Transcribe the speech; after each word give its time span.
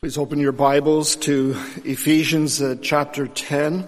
Please 0.00 0.16
open 0.16 0.38
your 0.38 0.52
Bibles 0.52 1.16
to 1.16 1.56
Ephesians 1.84 2.62
uh, 2.62 2.76
chapter 2.80 3.26
10. 3.26 3.84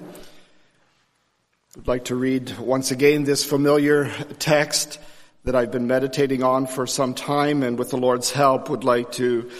I'd 1.79 1.87
like 1.87 2.07
to 2.07 2.17
read 2.17 2.59
once 2.59 2.91
again 2.91 3.23
this 3.23 3.45
familiar 3.45 4.11
text 4.41 4.99
that 5.45 5.55
I've 5.55 5.71
been 5.71 5.87
meditating 5.87 6.43
on 6.43 6.67
for 6.67 6.85
some 6.85 7.15
time 7.15 7.63
and 7.63 7.79
with 7.79 7.91
the 7.91 7.97
Lord's 7.97 8.33
help 8.33 8.69
would 8.71 8.83
like 8.83 9.13
to 9.13 9.53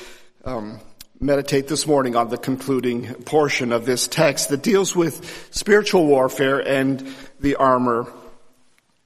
um, 0.45 0.81
meditate 1.21 1.69
this 1.69 1.87
morning 1.87 2.17
on 2.17 2.31
the 2.31 2.37
concluding 2.37 3.15
portion 3.23 3.71
of 3.71 3.87
this 3.87 4.09
text 4.09 4.49
that 4.49 4.61
deals 4.61 4.97
with 4.97 5.47
spiritual 5.55 6.05
warfare 6.05 6.59
and 6.59 7.15
the 7.39 7.55
armor 7.55 8.13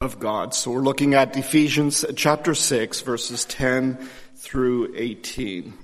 of 0.00 0.18
God. 0.18 0.54
So 0.54 0.70
we're 0.70 0.80
looking 0.80 1.12
at 1.12 1.36
Ephesians 1.36 2.06
chapter 2.16 2.54
6 2.54 3.02
verses 3.02 3.44
10 3.44 3.98
through 4.34 4.94
18. 4.96 5.83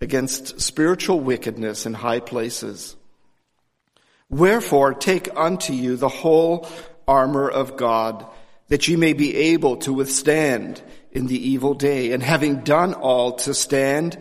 against 0.00 0.60
spiritual 0.60 1.20
wickedness 1.20 1.86
in 1.86 1.94
high 1.94 2.20
places. 2.20 2.96
Wherefore 4.30 4.94
take 4.94 5.28
unto 5.36 5.72
you 5.72 5.96
the 5.96 6.08
whole 6.08 6.68
armor 7.06 7.48
of 7.48 7.76
God, 7.76 8.26
that 8.68 8.86
ye 8.86 8.96
may 8.96 9.14
be 9.14 9.34
able 9.34 9.78
to 9.78 9.92
withstand 9.92 10.82
in 11.10 11.26
the 11.26 11.48
evil 11.50 11.74
day, 11.74 12.12
and 12.12 12.22
having 12.22 12.60
done 12.60 12.92
all 12.92 13.32
to 13.32 13.54
stand, 13.54 14.18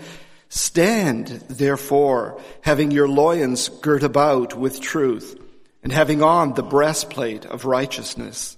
stand 0.47 1.27
therefore, 1.49 2.41
having 2.61 2.91
your 2.91 3.09
loins 3.09 3.67
girt 3.67 4.03
about 4.03 4.57
with 4.57 4.79
truth, 4.79 5.37
and 5.83 5.91
having 5.91 6.23
on 6.23 6.53
the 6.53 6.63
breastplate 6.63 7.45
of 7.45 7.65
righteousness, 7.65 8.57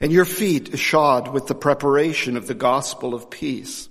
and 0.00 0.12
your 0.12 0.24
feet 0.24 0.78
shod 0.78 1.28
with 1.28 1.48
the 1.48 1.54
preparation 1.54 2.36
of 2.36 2.46
the 2.46 2.54
gospel 2.54 3.14
of 3.14 3.28
peace. 3.28 3.88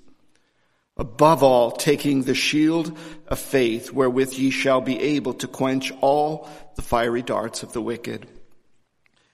Above 0.97 1.43
all, 1.43 1.71
taking 1.71 2.23
the 2.23 2.35
shield 2.35 2.97
of 3.27 3.37
faith 3.37 3.91
wherewith 3.91 4.33
ye 4.33 4.49
shall 4.49 4.79
be 4.79 4.99
able 4.99 5.33
to 5.33 5.47
quench 5.47 5.91
all 6.01 6.49
the 6.75 6.81
fiery 6.81 7.21
darts 7.21 7.63
of 7.63 7.73
the 7.73 7.81
wicked. 7.81 8.27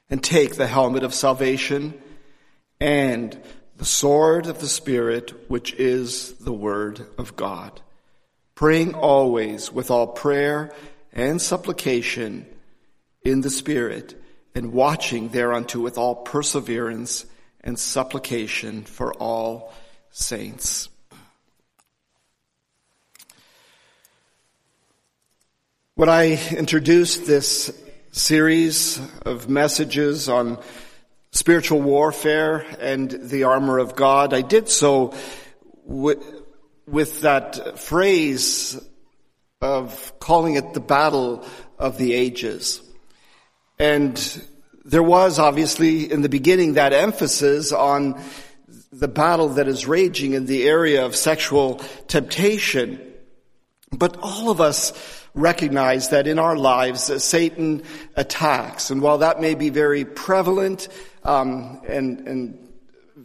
And 0.09 0.23
take 0.23 0.55
the 0.55 0.67
helmet 0.67 1.03
of 1.03 1.13
salvation 1.13 1.93
and 2.79 3.39
the 3.77 3.85
sword 3.85 4.47
of 4.47 4.59
the 4.59 4.67
Spirit, 4.67 5.49
which 5.49 5.73
is 5.73 6.33
the 6.33 6.53
word 6.53 7.05
of 7.17 7.35
God. 7.35 7.79
Praying 8.55 8.95
always 8.95 9.71
with 9.71 9.89
all 9.89 10.07
prayer 10.07 10.73
and 11.13 11.41
supplication 11.41 12.45
in 13.23 13.41
the 13.41 13.49
Spirit 13.49 14.21
and 14.53 14.73
watching 14.73 15.29
thereunto 15.29 15.79
with 15.79 15.97
all 15.97 16.15
perseverance 16.15 17.25
and 17.61 17.77
supplication 17.79 18.83
for 18.83 19.13
all 19.13 19.73
saints. 20.09 20.89
When 26.01 26.09
I 26.09 26.39
introduced 26.49 27.27
this 27.27 27.71
series 28.09 28.99
of 29.23 29.49
messages 29.49 30.29
on 30.29 30.57
spiritual 31.31 31.79
warfare 31.79 32.65
and 32.79 33.11
the 33.11 33.43
armor 33.43 33.77
of 33.77 33.95
God, 33.95 34.33
I 34.33 34.41
did 34.41 34.67
so 34.67 35.13
with, 35.85 36.17
with 36.87 37.21
that 37.21 37.77
phrase 37.77 38.83
of 39.61 40.17
calling 40.17 40.55
it 40.55 40.73
the 40.73 40.79
battle 40.79 41.45
of 41.77 41.99
the 41.99 42.13
ages. 42.13 42.81
And 43.77 44.17
there 44.83 45.03
was 45.03 45.37
obviously 45.37 46.11
in 46.11 46.23
the 46.23 46.29
beginning 46.29 46.73
that 46.73 46.93
emphasis 46.93 47.71
on 47.71 48.19
the 48.91 49.07
battle 49.07 49.49
that 49.49 49.67
is 49.67 49.85
raging 49.85 50.33
in 50.33 50.47
the 50.47 50.67
area 50.67 51.05
of 51.05 51.15
sexual 51.15 51.75
temptation. 52.07 52.99
But 53.91 54.17
all 54.23 54.49
of 54.49 54.59
us 54.59 55.20
recognize 55.33 56.09
that 56.09 56.27
in 56.27 56.39
our 56.39 56.57
lives 56.57 57.09
uh, 57.09 57.19
Satan 57.19 57.83
attacks, 58.15 58.91
and 58.91 59.01
while 59.01 59.19
that 59.19 59.39
may 59.39 59.55
be 59.55 59.69
very 59.69 60.05
prevalent 60.05 60.87
um, 61.23 61.81
and, 61.87 62.27
and 62.27 62.69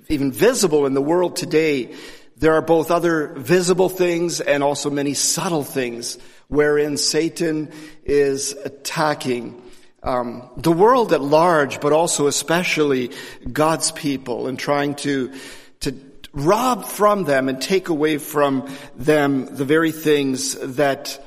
even 0.08 0.32
visible 0.32 0.86
in 0.86 0.94
the 0.94 1.02
world 1.02 1.36
today, 1.36 1.94
there 2.36 2.54
are 2.54 2.62
both 2.62 2.90
other 2.90 3.28
visible 3.28 3.88
things 3.88 4.40
and 4.40 4.62
also 4.62 4.90
many 4.90 5.14
subtle 5.14 5.64
things 5.64 6.18
wherein 6.48 6.96
Satan 6.96 7.72
is 8.04 8.52
attacking. 8.52 9.62
Um, 10.02 10.48
the 10.56 10.70
world 10.70 11.12
at 11.12 11.20
large, 11.20 11.80
but 11.80 11.92
also 11.92 12.26
especially 12.28 13.10
God's 13.50 13.90
people, 13.90 14.46
and 14.46 14.58
trying 14.58 14.94
to 14.96 15.32
to 15.80 15.94
rob 16.32 16.84
from 16.84 17.24
them 17.24 17.48
and 17.48 17.60
take 17.60 17.88
away 17.88 18.18
from 18.18 18.68
them 18.94 19.56
the 19.56 19.64
very 19.64 19.90
things 19.90 20.54
that 20.76 21.25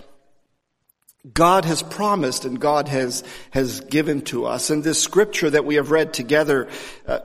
God 1.33 1.65
has 1.65 1.83
promised 1.83 2.45
and 2.45 2.59
God 2.59 2.87
has, 2.87 3.23
has 3.51 3.81
given 3.81 4.21
to 4.25 4.45
us. 4.45 4.69
And 4.69 4.83
this 4.83 5.01
scripture 5.01 5.49
that 5.49 5.65
we 5.65 5.75
have 5.75 5.91
read 5.91 6.13
together 6.13 6.69
uh, 7.05 7.19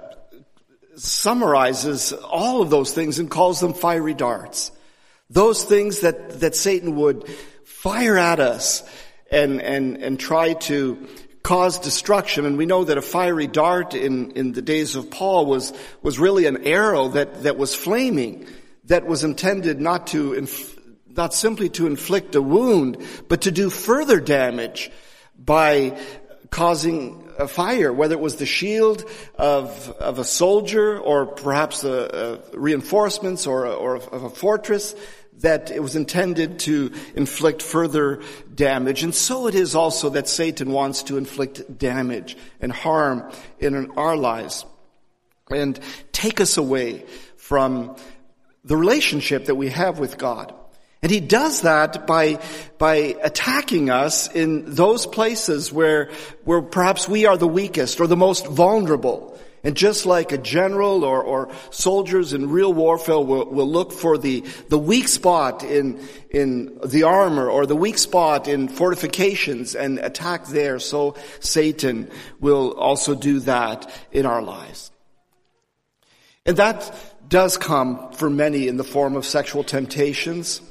summarizes 0.96 2.12
all 2.12 2.60
of 2.60 2.70
those 2.70 2.92
things 2.92 3.18
and 3.18 3.30
calls 3.30 3.60
them 3.60 3.72
fiery 3.72 4.14
darts. 4.14 4.72
Those 5.30 5.64
things 5.64 6.00
that, 6.00 6.40
that 6.40 6.56
Satan 6.56 6.96
would 6.96 7.28
fire 7.64 8.18
at 8.18 8.40
us 8.40 8.82
and, 9.30 9.60
and, 9.60 9.96
and 9.98 10.18
try 10.18 10.54
to 10.54 11.08
cause 11.42 11.78
destruction. 11.78 12.46
And 12.46 12.58
we 12.58 12.66
know 12.66 12.84
that 12.84 12.98
a 12.98 13.02
fiery 13.02 13.46
dart 13.46 13.94
in, 13.94 14.32
in 14.32 14.52
the 14.52 14.62
days 14.62 14.96
of 14.96 15.10
Paul 15.10 15.46
was, 15.46 15.72
was 16.02 16.18
really 16.18 16.46
an 16.46 16.64
arrow 16.64 17.08
that, 17.08 17.44
that 17.44 17.56
was 17.56 17.74
flaming, 17.74 18.46
that 18.84 19.06
was 19.06 19.22
intended 19.24 19.80
not 19.80 20.08
to 20.08 20.32
not 21.16 21.34
simply 21.34 21.68
to 21.70 21.86
inflict 21.86 22.34
a 22.34 22.42
wound, 22.42 22.98
but 23.28 23.42
to 23.42 23.50
do 23.50 23.70
further 23.70 24.20
damage 24.20 24.90
by 25.38 25.98
causing 26.50 27.28
a 27.38 27.48
fire, 27.48 27.92
whether 27.92 28.14
it 28.14 28.20
was 28.20 28.36
the 28.36 28.46
shield 28.46 29.04
of, 29.34 29.90
of 29.98 30.18
a 30.18 30.24
soldier 30.24 30.98
or 30.98 31.26
perhaps 31.26 31.82
a, 31.82 31.90
a 31.90 32.34
uh, 32.34 32.40
reinforcements 32.54 33.46
or, 33.46 33.64
a, 33.66 33.72
or 33.72 33.96
of 33.96 34.22
a 34.22 34.30
fortress, 34.30 34.94
that 35.40 35.70
it 35.70 35.82
was 35.82 35.96
intended 35.96 36.60
to 36.60 36.92
inflict 37.16 37.60
further 37.60 38.22
damage. 38.54 39.02
And 39.02 39.14
so 39.14 39.48
it 39.48 39.54
is 39.56 39.74
also 39.74 40.10
that 40.10 40.28
Satan 40.28 40.70
wants 40.70 41.02
to 41.04 41.16
inflict 41.16 41.76
damage 41.76 42.36
and 42.60 42.70
harm 42.70 43.30
in 43.58 43.90
our 43.92 44.16
lives 44.16 44.64
and 45.50 45.78
take 46.12 46.40
us 46.40 46.56
away 46.56 47.04
from 47.36 47.96
the 48.64 48.76
relationship 48.76 49.46
that 49.46 49.56
we 49.56 49.70
have 49.70 49.98
with 49.98 50.16
God. 50.18 50.54
And 51.04 51.10
he 51.10 51.20
does 51.20 51.60
that 51.60 52.06
by, 52.06 52.40
by 52.78 52.94
attacking 52.94 53.90
us 53.90 54.34
in 54.34 54.74
those 54.74 55.04
places 55.04 55.70
where, 55.70 56.10
where 56.44 56.62
perhaps 56.62 57.06
we 57.06 57.26
are 57.26 57.36
the 57.36 57.46
weakest 57.46 58.00
or 58.00 58.06
the 58.06 58.16
most 58.16 58.46
vulnerable. 58.46 59.38
And 59.62 59.76
just 59.76 60.06
like 60.06 60.32
a 60.32 60.38
general 60.38 61.04
or, 61.04 61.22
or 61.22 61.50
soldiers 61.68 62.32
in 62.32 62.48
real 62.48 62.72
warfare 62.72 63.18
will, 63.18 63.44
will 63.50 63.68
look 63.68 63.92
for 63.92 64.16
the, 64.16 64.46
the 64.70 64.78
weak 64.78 65.08
spot 65.08 65.62
in, 65.62 66.00
in 66.30 66.80
the 66.82 67.02
armor 67.02 67.50
or 67.50 67.66
the 67.66 67.76
weak 67.76 67.98
spot 67.98 68.48
in 68.48 68.68
fortifications 68.68 69.74
and 69.74 69.98
attack 69.98 70.46
there, 70.46 70.78
so 70.78 71.16
Satan 71.40 72.10
will 72.40 72.72
also 72.78 73.14
do 73.14 73.40
that 73.40 73.90
in 74.10 74.24
our 74.24 74.40
lives. 74.40 74.90
And 76.46 76.56
that 76.56 76.94
does 77.28 77.58
come 77.58 78.10
for 78.12 78.30
many 78.30 78.68
in 78.68 78.78
the 78.78 78.84
form 78.84 79.16
of 79.16 79.26
sexual 79.26 79.64
temptations. 79.64 80.62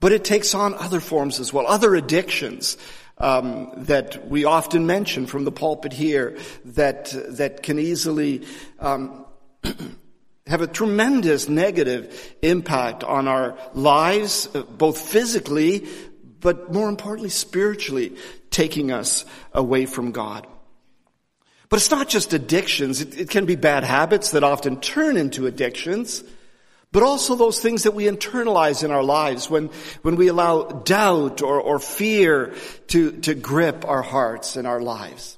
But 0.00 0.12
it 0.12 0.24
takes 0.24 0.54
on 0.54 0.74
other 0.74 1.00
forms 1.00 1.40
as 1.40 1.52
well, 1.52 1.66
other 1.66 1.94
addictions 1.94 2.76
um, 3.18 3.72
that 3.76 4.28
we 4.28 4.44
often 4.44 4.86
mention 4.86 5.26
from 5.26 5.44
the 5.44 5.52
pulpit 5.52 5.92
here 5.92 6.36
that 6.66 7.14
that 7.36 7.62
can 7.62 7.78
easily 7.78 8.46
um, 8.78 9.24
have 10.46 10.60
a 10.60 10.66
tremendous 10.66 11.48
negative 11.48 12.34
impact 12.42 13.04
on 13.04 13.26
our 13.26 13.58
lives, 13.74 14.48
uh, 14.54 14.62
both 14.62 14.98
physically, 14.98 15.86
but 16.40 16.72
more 16.72 16.88
importantly, 16.88 17.30
spiritually, 17.30 18.16
taking 18.50 18.92
us 18.92 19.24
away 19.52 19.86
from 19.86 20.12
God. 20.12 20.46
But 21.68 21.78
it's 21.78 21.90
not 21.90 22.08
just 22.08 22.32
addictions. 22.32 23.00
It, 23.00 23.18
it 23.18 23.30
can 23.30 23.46
be 23.46 23.56
bad 23.56 23.82
habits 23.82 24.30
that 24.30 24.44
often 24.44 24.80
turn 24.80 25.16
into 25.16 25.46
addictions. 25.46 26.22
But 26.96 27.02
also 27.02 27.34
those 27.34 27.60
things 27.60 27.82
that 27.82 27.90
we 27.90 28.04
internalize 28.04 28.82
in 28.82 28.90
our 28.90 29.02
lives 29.02 29.50
when, 29.50 29.68
when 30.00 30.16
we 30.16 30.28
allow 30.28 30.62
doubt 30.62 31.42
or, 31.42 31.60
or 31.60 31.78
fear 31.78 32.54
to, 32.86 33.12
to 33.20 33.34
grip 33.34 33.84
our 33.86 34.00
hearts 34.00 34.56
and 34.56 34.66
our 34.66 34.80
lives. 34.80 35.36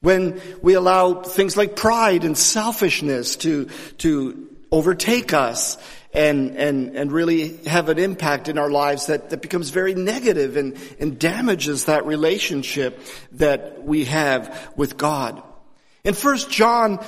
When 0.00 0.40
we 0.62 0.74
allow 0.74 1.22
things 1.22 1.56
like 1.56 1.74
pride 1.74 2.22
and 2.22 2.38
selfishness 2.38 3.34
to, 3.38 3.64
to 3.98 4.48
overtake 4.70 5.32
us 5.32 5.76
and, 6.14 6.56
and, 6.56 6.96
and 6.96 7.10
really 7.10 7.56
have 7.64 7.88
an 7.88 7.98
impact 7.98 8.48
in 8.48 8.56
our 8.56 8.70
lives 8.70 9.06
that, 9.06 9.30
that 9.30 9.42
becomes 9.42 9.70
very 9.70 9.96
negative 9.96 10.56
and, 10.56 10.78
and 11.00 11.18
damages 11.18 11.86
that 11.86 12.06
relationship 12.06 13.00
that 13.32 13.82
we 13.82 14.04
have 14.04 14.72
with 14.76 14.96
God. 14.96 15.42
In 16.04 16.14
first 16.14 16.48
John, 16.48 17.04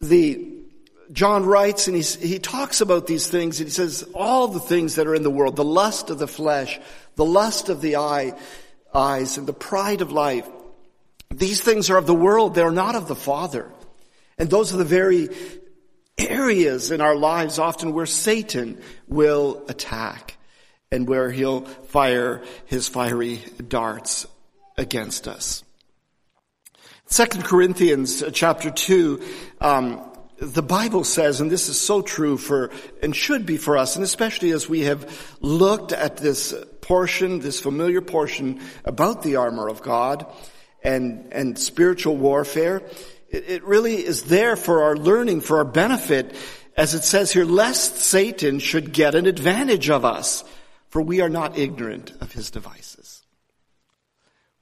the, 0.00 0.55
John 1.12 1.46
writes 1.46 1.86
and 1.86 1.96
he 1.96 2.38
talks 2.38 2.80
about 2.80 3.06
these 3.06 3.26
things 3.26 3.60
and 3.60 3.68
he 3.68 3.72
says, 3.72 4.02
all 4.14 4.48
the 4.48 4.60
things 4.60 4.96
that 4.96 5.06
are 5.06 5.14
in 5.14 5.22
the 5.22 5.30
world, 5.30 5.56
the 5.56 5.64
lust 5.64 6.10
of 6.10 6.18
the 6.18 6.26
flesh, 6.26 6.80
the 7.14 7.24
lust 7.24 7.68
of 7.68 7.80
the 7.80 7.96
eye, 7.96 8.34
eyes, 8.92 9.38
and 9.38 9.46
the 9.46 9.52
pride 9.52 10.00
of 10.00 10.10
life, 10.10 10.48
these 11.30 11.60
things 11.60 11.90
are 11.90 11.96
of 11.96 12.06
the 12.06 12.14
world, 12.14 12.54
they're 12.54 12.70
not 12.70 12.94
of 12.94 13.08
the 13.08 13.14
Father. 13.14 13.70
And 14.38 14.50
those 14.50 14.72
are 14.74 14.76
the 14.76 14.84
very 14.84 15.28
areas 16.18 16.90
in 16.90 17.00
our 17.00 17.14
lives 17.16 17.58
often 17.58 17.92
where 17.92 18.06
Satan 18.06 18.80
will 19.06 19.64
attack 19.68 20.36
and 20.90 21.08
where 21.08 21.30
he'll 21.30 21.62
fire 21.62 22.42
his 22.66 22.88
fiery 22.88 23.42
darts 23.66 24.26
against 24.78 25.28
us. 25.28 25.62
Second 27.06 27.44
Corinthians 27.44 28.24
chapter 28.32 28.70
two, 28.70 29.22
um, 29.60 30.02
the 30.38 30.62
Bible 30.62 31.04
says, 31.04 31.40
and 31.40 31.50
this 31.50 31.68
is 31.68 31.80
so 31.80 32.02
true 32.02 32.36
for, 32.36 32.70
and 33.02 33.16
should 33.16 33.46
be 33.46 33.56
for 33.56 33.76
us, 33.76 33.96
and 33.96 34.04
especially 34.04 34.50
as 34.50 34.68
we 34.68 34.82
have 34.82 35.36
looked 35.40 35.92
at 35.92 36.18
this 36.18 36.54
portion, 36.80 37.40
this 37.40 37.60
familiar 37.60 38.00
portion 38.00 38.60
about 38.84 39.22
the 39.22 39.36
armor 39.36 39.68
of 39.68 39.82
God 39.82 40.26
and, 40.82 41.32
and 41.32 41.58
spiritual 41.58 42.16
warfare, 42.16 42.82
it, 43.30 43.44
it 43.48 43.64
really 43.64 43.96
is 43.96 44.24
there 44.24 44.56
for 44.56 44.82
our 44.84 44.96
learning, 44.96 45.40
for 45.40 45.58
our 45.58 45.64
benefit, 45.64 46.34
as 46.76 46.94
it 46.94 47.02
says 47.02 47.32
here, 47.32 47.46
lest 47.46 47.96
Satan 47.96 48.58
should 48.58 48.92
get 48.92 49.14
an 49.14 49.26
advantage 49.26 49.88
of 49.88 50.04
us, 50.04 50.44
for 50.90 51.00
we 51.00 51.22
are 51.22 51.30
not 51.30 51.58
ignorant 51.58 52.12
of 52.20 52.32
his 52.32 52.50
devices. 52.50 52.95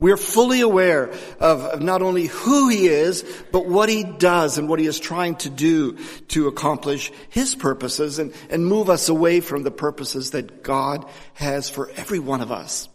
We're 0.04 0.18
fully 0.18 0.60
aware 0.60 1.04
of, 1.40 1.62
of, 1.62 1.80
not 1.80 2.02
only 2.02 2.26
who 2.26 2.68
he 2.68 2.88
is, 2.88 3.24
but 3.50 3.64
what 3.64 3.88
he 3.88 4.04
does 4.04 4.58
and 4.58 4.68
what 4.68 4.78
he 4.78 4.84
is 4.84 5.00
trying 5.00 5.36
to 5.36 5.48
do 5.48 5.96
to 6.28 6.46
accomplish 6.46 7.10
his 7.30 7.54
purposes 7.54 8.18
and, 8.18 8.34
and 8.50 8.66
move 8.66 8.90
us 8.90 9.08
away 9.08 9.40
from 9.40 9.62
the 9.62 9.70
purposes 9.70 10.32
that 10.32 10.62
God 10.62 11.06
has 11.32 11.70
for 11.70 11.90
every 11.96 12.18
one 12.18 12.42
of 12.42 12.52
us. 12.52 12.86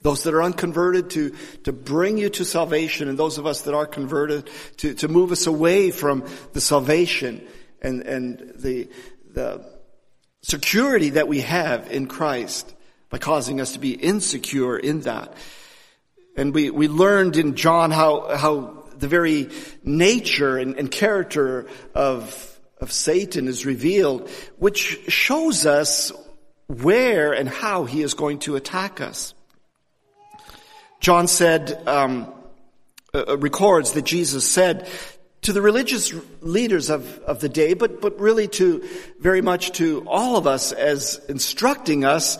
Those 0.00 0.22
that 0.22 0.32
are 0.32 0.42
unconverted 0.42 1.10
to, 1.10 1.36
to 1.64 1.74
bring 1.74 2.16
you 2.16 2.30
to 2.30 2.44
salvation 2.46 3.06
and 3.06 3.18
those 3.18 3.36
of 3.36 3.44
us 3.44 3.60
that 3.60 3.74
are 3.74 3.86
converted 3.86 4.48
to, 4.78 4.94
to 4.94 5.08
move 5.08 5.30
us 5.30 5.46
away 5.46 5.90
from 5.90 6.26
the 6.54 6.62
salvation 6.62 7.46
and, 7.82 8.00
and 8.00 8.54
the, 8.56 8.88
the 9.30 9.62
security 10.40 11.10
that 11.10 11.28
we 11.28 11.42
have 11.42 11.92
in 11.92 12.06
Christ 12.06 12.74
by 13.10 13.18
causing 13.18 13.60
us 13.60 13.74
to 13.74 13.78
be 13.78 13.92
insecure 13.92 14.78
in 14.78 15.00
that. 15.00 15.34
And 16.36 16.54
we, 16.54 16.70
we 16.70 16.88
learned 16.88 17.36
in 17.36 17.54
John 17.54 17.90
how, 17.90 18.36
how 18.36 18.84
the 18.96 19.08
very 19.08 19.50
nature 19.84 20.56
and, 20.56 20.76
and 20.78 20.90
character 20.90 21.66
of, 21.94 22.60
of 22.80 22.92
Satan 22.92 23.48
is 23.48 23.66
revealed, 23.66 24.28
which 24.58 24.98
shows 25.08 25.66
us 25.66 26.12
where 26.68 27.32
and 27.32 27.48
how 27.48 27.84
he 27.84 28.02
is 28.02 28.14
going 28.14 28.38
to 28.40 28.56
attack 28.56 29.00
us. 29.00 29.34
John 31.00 31.26
said, 31.26 31.86
um, 31.86 32.32
uh, 33.14 33.24
uh, 33.28 33.36
records 33.36 33.92
that 33.92 34.06
Jesus 34.06 34.48
said 34.48 34.88
to 35.42 35.52
the 35.52 35.60
religious 35.60 36.14
leaders 36.40 36.88
of, 36.88 37.18
of 37.26 37.40
the 37.40 37.48
day, 37.48 37.74
but, 37.74 38.00
but 38.00 38.18
really 38.18 38.48
to 38.48 38.88
very 39.20 39.42
much 39.42 39.72
to 39.72 40.02
all 40.06 40.36
of 40.38 40.46
us 40.46 40.72
as 40.72 41.20
instructing 41.28 42.06
us 42.06 42.38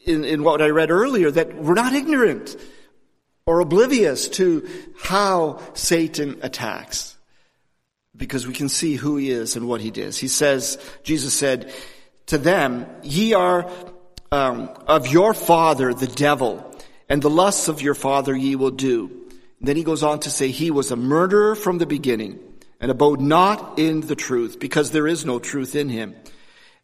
in, 0.00 0.24
in 0.24 0.42
what 0.42 0.60
I 0.60 0.70
read 0.70 0.90
earlier, 0.90 1.30
that 1.30 1.54
we're 1.54 1.74
not 1.74 1.92
ignorant 1.92 2.56
or 3.52 3.60
oblivious 3.60 4.28
to 4.30 4.66
how 4.98 5.60
Satan 5.74 6.38
attacks. 6.40 7.18
Because 8.16 8.46
we 8.46 8.54
can 8.54 8.70
see 8.70 8.94
who 8.96 9.18
he 9.18 9.30
is 9.30 9.56
and 9.56 9.68
what 9.68 9.82
he 9.82 9.90
does. 9.90 10.16
He 10.16 10.28
says, 10.28 10.78
Jesus 11.02 11.34
said 11.34 11.70
to 12.28 12.38
them, 12.38 12.86
ye 13.02 13.34
are 13.34 13.70
um, 14.30 14.70
of 14.86 15.06
your 15.06 15.34
father, 15.34 15.92
the 15.92 16.06
devil, 16.06 16.74
and 17.10 17.20
the 17.20 17.28
lusts 17.28 17.68
of 17.68 17.82
your 17.82 17.92
father 17.94 18.34
ye 18.34 18.56
will 18.56 18.70
do. 18.70 19.10
Then 19.60 19.76
he 19.76 19.84
goes 19.84 20.02
on 20.02 20.20
to 20.20 20.30
say, 20.30 20.48
he 20.48 20.70
was 20.70 20.90
a 20.90 20.96
murderer 20.96 21.54
from 21.54 21.76
the 21.76 21.84
beginning 21.84 22.40
and 22.80 22.90
abode 22.90 23.20
not 23.20 23.78
in 23.78 24.00
the 24.00 24.16
truth 24.16 24.60
because 24.60 24.92
there 24.92 25.06
is 25.06 25.26
no 25.26 25.38
truth 25.38 25.76
in 25.76 25.90
him. 25.90 26.14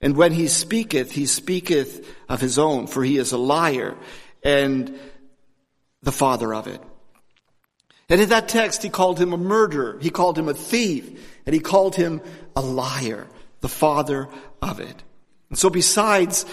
And 0.03 0.19
when 0.19 0.33
he 0.33 0.49
speaketh, 0.49 1.13
he 1.13 1.25
speaketh 1.25 2.07
of 2.29 2.43
his 2.43 2.59
own, 2.59 2.89
for 2.89 3.03
he 3.03 3.17
is 3.17 3.33
a 3.33 3.39
liar 3.39 3.97
and 4.43 4.99
the 6.03 6.13
father 6.13 6.55
of 6.55 6.67
it. 6.67 6.83
And 8.09 8.21
in 8.21 8.31
that 8.31 8.49
text, 8.49 8.83
he 8.83 8.89
called 8.89 9.21
him 9.21 9.33
a 9.33 9.39
murderer. 9.39 9.99
He 10.01 10.11
called 10.11 10.39
him 10.39 10.49
a 10.49 10.55
thief 10.55 11.39
and 11.45 11.55
he 11.55 11.61
called 11.61 11.95
him 11.95 12.23
a 12.57 12.61
liar, 12.63 13.27
the 13.61 13.69
father 13.69 14.29
of 14.63 14.81
it. 14.81 15.03
And 15.51 15.59
so 15.59 15.71
besides 15.71 16.47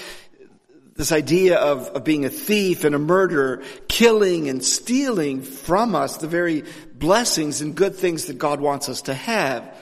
this 0.95 1.11
idea 1.11 1.57
of, 1.57 1.89
of 1.89 2.03
being 2.03 2.23
a 2.25 2.29
thief 2.29 2.85
and 2.85 2.95
a 2.95 2.99
murderer, 2.99 3.63
killing 3.87 4.47
and 4.47 4.63
stealing 4.63 5.41
from 5.41 5.93
us 5.93 6.17
the 6.17 6.27
very 6.27 6.63
blessings 6.93 7.61
and 7.61 7.75
good 7.75 7.95
things 7.95 8.25
that 8.25 8.37
God 8.37 8.61
wants 8.61 8.87
us 8.87 9.03
to 9.03 9.13
have. 9.13 9.77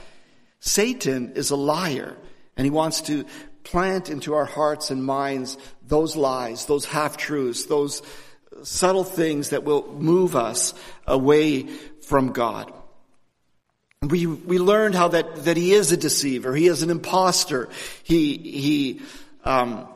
Satan 0.60 1.34
is 1.36 1.52
a 1.52 1.56
liar 1.56 2.18
and 2.58 2.66
he 2.66 2.72
wants 2.72 3.02
to 3.02 3.26
plant 3.64 4.10
into 4.10 4.34
our 4.34 4.46
hearts 4.46 4.90
and 4.90 5.04
minds 5.04 5.58
those 5.86 6.16
lies, 6.16 6.66
those 6.66 6.86
half-truths, 6.86 7.66
those 7.66 8.02
subtle 8.64 9.04
things 9.04 9.50
that 9.50 9.64
will 9.64 9.94
move 9.94 10.36
us 10.36 10.74
away 11.06 11.64
from 12.02 12.32
God. 12.32 12.72
We, 14.02 14.26
we 14.26 14.60
learned 14.60 14.96
how 14.96 15.10
that, 15.10 15.46
that 15.46 15.56
he 15.56 15.74
is 15.74 15.92
a 15.92 15.98
deceiver. 15.98 16.54
He 16.54 16.68
is 16.68 16.82
an 16.82 16.90
impostor. 16.90 17.70
He, 18.04 18.38
he, 18.38 19.02
um, 19.46 19.88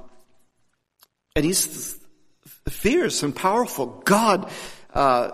and 1.35 1.43
he's 1.43 1.97
fierce 2.69 3.23
and 3.23 3.35
powerful. 3.35 4.01
God, 4.06 4.49
uh, 4.94 5.31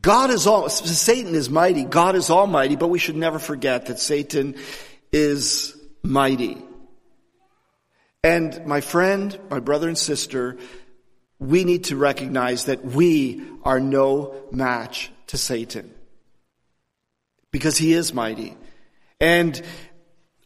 God 0.00 0.30
is 0.30 0.46
all, 0.46 0.68
Satan 0.68 1.34
is 1.34 1.48
mighty. 1.48 1.84
God 1.84 2.16
is 2.16 2.28
almighty, 2.28 2.76
but 2.76 2.88
we 2.88 2.98
should 2.98 3.16
never 3.16 3.38
forget 3.38 3.86
that 3.86 3.98
Satan 4.00 4.56
is 5.12 5.76
mighty. 6.02 6.60
And 8.24 8.66
my 8.66 8.80
friend, 8.80 9.38
my 9.50 9.60
brother 9.60 9.86
and 9.86 9.98
sister, 9.98 10.56
we 11.38 11.64
need 11.64 11.84
to 11.84 11.96
recognize 11.96 12.64
that 12.66 12.84
we 12.84 13.42
are 13.64 13.80
no 13.80 14.34
match 14.50 15.10
to 15.28 15.38
Satan. 15.38 15.92
Because 17.50 17.76
he 17.76 17.92
is 17.92 18.12
mighty. 18.12 18.56
And 19.20 19.60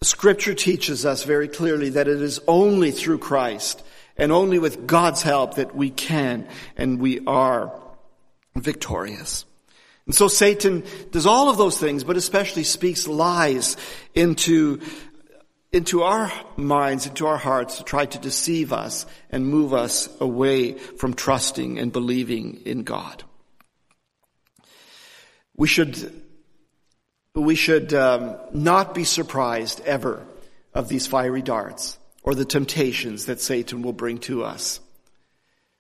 scripture 0.03 0.55
teaches 0.55 1.07
us 1.07 1.25
very 1.25 1.49
clearly 1.49 1.91
that 1.91 2.09
it 2.09 2.21
is 2.21 2.41
only 2.47 2.91
through 2.91 3.19
Christ 3.19 3.83
and 4.17 4.33
only 4.33 4.59
with 4.59 4.87
God's 4.87 5.23
help 5.23 5.55
that 5.55 5.75
we 5.75 5.91
can 5.91 6.47
and 6.77 7.01
we 7.01 7.25
are 7.27 7.73
victorious. 8.57 9.45
And 10.07 10.15
so 10.15 10.27
Satan 10.27 10.85
does 11.11 11.27
all 11.27 11.51
of 11.51 11.59
those 11.59 11.79
things, 11.79 12.03
but 12.03 12.17
especially 12.17 12.65
speaks 12.65 13.07
lies 13.07 13.77
into, 14.15 14.81
into 15.73 16.03
our 16.03 16.33
minds, 16.57 17.07
into 17.07 17.27
our 17.27 17.37
hearts 17.37 17.79
to 17.79 17.85
try 17.85 18.07
to 18.07 18.19
deceive 18.19 18.73
us 18.73 19.07
and 19.31 19.47
move 19.47 19.75
us 19.75 20.09
away 20.21 20.73
from 20.73 21.15
trusting 21.15 21.79
and 21.79 21.93
believing 21.93 22.63
in 22.65 22.85
God. 22.85 23.25
We 25.57 25.69
should, 25.69 26.23
we 27.35 27.55
should 27.55 27.93
um, 27.93 28.37
not 28.53 28.95
be 28.95 29.05
surprised 29.05 29.81
ever 29.85 30.25
of 30.73 30.89
these 30.89 31.07
fiery 31.07 31.43
darts 31.43 31.99
or 32.23 32.35
the 32.35 32.45
temptations 32.45 33.27
that 33.27 33.41
Satan 33.41 33.83
will 33.83 33.93
bring 33.93 34.19
to 34.19 34.45
us. 34.45 34.81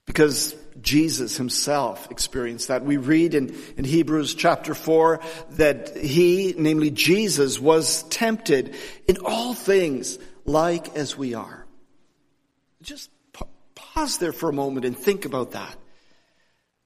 Because 0.04 0.54
Jesus 0.80 1.37
himself 1.37 2.11
experienced 2.11 2.68
that. 2.68 2.85
We 2.85 2.97
read 2.97 3.35
in, 3.35 3.54
in 3.76 3.85
Hebrews 3.85 4.35
chapter 4.35 4.75
4 4.75 5.20
that 5.52 5.97
he, 5.97 6.54
namely 6.56 6.90
Jesus, 6.90 7.61
was 7.61 8.02
tempted 8.04 8.75
in 9.06 9.18
all 9.25 9.54
things 9.54 10.18
like 10.44 10.97
as 10.97 11.16
we 11.16 11.35
are. 11.35 11.66
Just 12.82 13.11
pause 13.75 14.18
there 14.18 14.32
for 14.32 14.49
a 14.49 14.52
moment 14.52 14.87
and 14.87 14.97
think 14.97 15.25
about 15.25 15.52
that. 15.52 15.76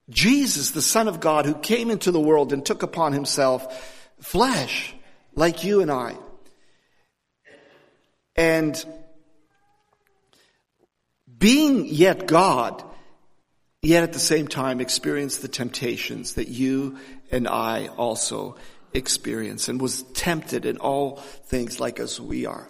Jesus, 0.09 0.71
the 0.71 0.81
Son 0.81 1.07
of 1.07 1.19
God, 1.19 1.45
who 1.45 1.55
came 1.55 1.89
into 1.89 2.11
the 2.11 2.19
world 2.19 2.51
and 2.51 2.65
took 2.65 2.83
upon 2.83 3.13
himself 3.13 4.11
flesh 4.19 4.93
like 5.35 5.63
you 5.63 5.81
and 5.81 5.91
I. 5.91 6.17
And 8.35 8.83
being 11.37 11.85
yet 11.85 12.25
God, 12.27 12.83
yet 13.83 14.03
at 14.03 14.13
the 14.13 14.19
same 14.19 14.47
time 14.47 14.81
experience 14.81 15.37
the 15.37 15.47
temptations 15.47 16.33
that 16.33 16.47
you 16.47 16.97
and 17.31 17.47
I 17.47 17.87
also 17.87 18.55
experience 18.93 19.67
and 19.67 19.81
was 19.81 20.03
tempted 20.13 20.65
in 20.65 20.77
all 20.77 21.17
things 21.17 21.79
like 21.79 21.99
as 21.99 22.19
we 22.19 22.45
are. 22.45 22.69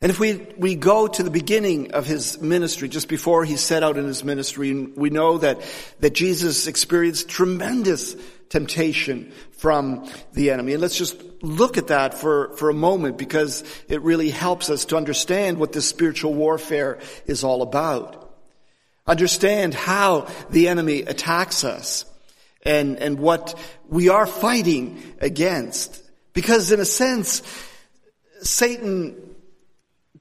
And 0.00 0.10
if 0.10 0.20
we, 0.20 0.34
we 0.58 0.74
go 0.74 1.06
to 1.06 1.22
the 1.22 1.30
beginning 1.30 1.92
of 1.92 2.04
his 2.04 2.38
ministry, 2.38 2.88
just 2.88 3.08
before 3.08 3.44
he 3.44 3.56
set 3.56 3.82
out 3.82 3.96
in 3.96 4.04
his 4.04 4.22
ministry, 4.22 4.74
we 4.74 5.08
know 5.08 5.38
that, 5.38 5.62
that 6.00 6.12
Jesus 6.12 6.66
experienced 6.66 7.28
tremendous 7.28 8.14
temptation 8.50 9.32
from 9.52 10.06
the 10.34 10.50
enemy. 10.50 10.72
And 10.72 10.82
let's 10.82 10.98
just 10.98 11.22
look 11.42 11.78
at 11.78 11.86
that 11.86 12.12
for, 12.12 12.54
for 12.56 12.68
a 12.68 12.74
moment 12.74 13.16
because 13.16 13.64
it 13.88 14.02
really 14.02 14.28
helps 14.28 14.68
us 14.68 14.84
to 14.86 14.96
understand 14.98 15.58
what 15.58 15.72
this 15.72 15.88
spiritual 15.88 16.34
warfare 16.34 16.98
is 17.24 17.42
all 17.42 17.62
about. 17.62 18.23
Understand 19.06 19.74
how 19.74 20.28
the 20.50 20.68
enemy 20.68 21.02
attacks 21.02 21.64
us 21.64 22.06
and, 22.62 22.98
and 22.98 23.18
what 23.18 23.58
we 23.88 24.08
are 24.08 24.26
fighting 24.26 25.02
against. 25.20 26.02
Because 26.32 26.72
in 26.72 26.80
a 26.80 26.84
sense, 26.84 27.42
Satan 28.40 29.14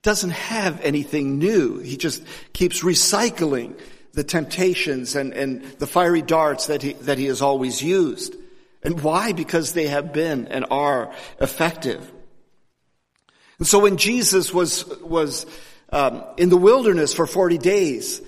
doesn't 0.01 0.31
have 0.31 0.81
anything 0.81 1.39
new. 1.39 1.79
He 1.79 1.95
just 1.95 2.23
keeps 2.51 2.83
recycling 2.83 3.79
the 4.13 4.23
temptations 4.23 5.15
and, 5.15 5.33
and 5.33 5.63
the 5.79 5.87
fiery 5.87 6.21
darts 6.21 6.67
that 6.67 6.81
he, 6.81 6.93
that 6.93 7.17
he 7.17 7.25
has 7.25 7.41
always 7.41 7.81
used. 7.81 8.35
And 8.83 9.01
why? 9.01 9.31
Because 9.31 9.73
they 9.73 9.87
have 9.87 10.11
been 10.11 10.47
and 10.49 10.65
are 10.69 11.13
effective. 11.39 12.11
And 13.57 13.67
so 13.67 13.79
when 13.79 13.97
Jesus 13.97 14.53
was, 14.53 14.85
was 14.99 15.45
um, 15.89 16.23
in 16.37 16.49
the 16.49 16.57
wilderness 16.57 17.13
for 17.13 17.25
40 17.25 17.57
days, 17.57 18.21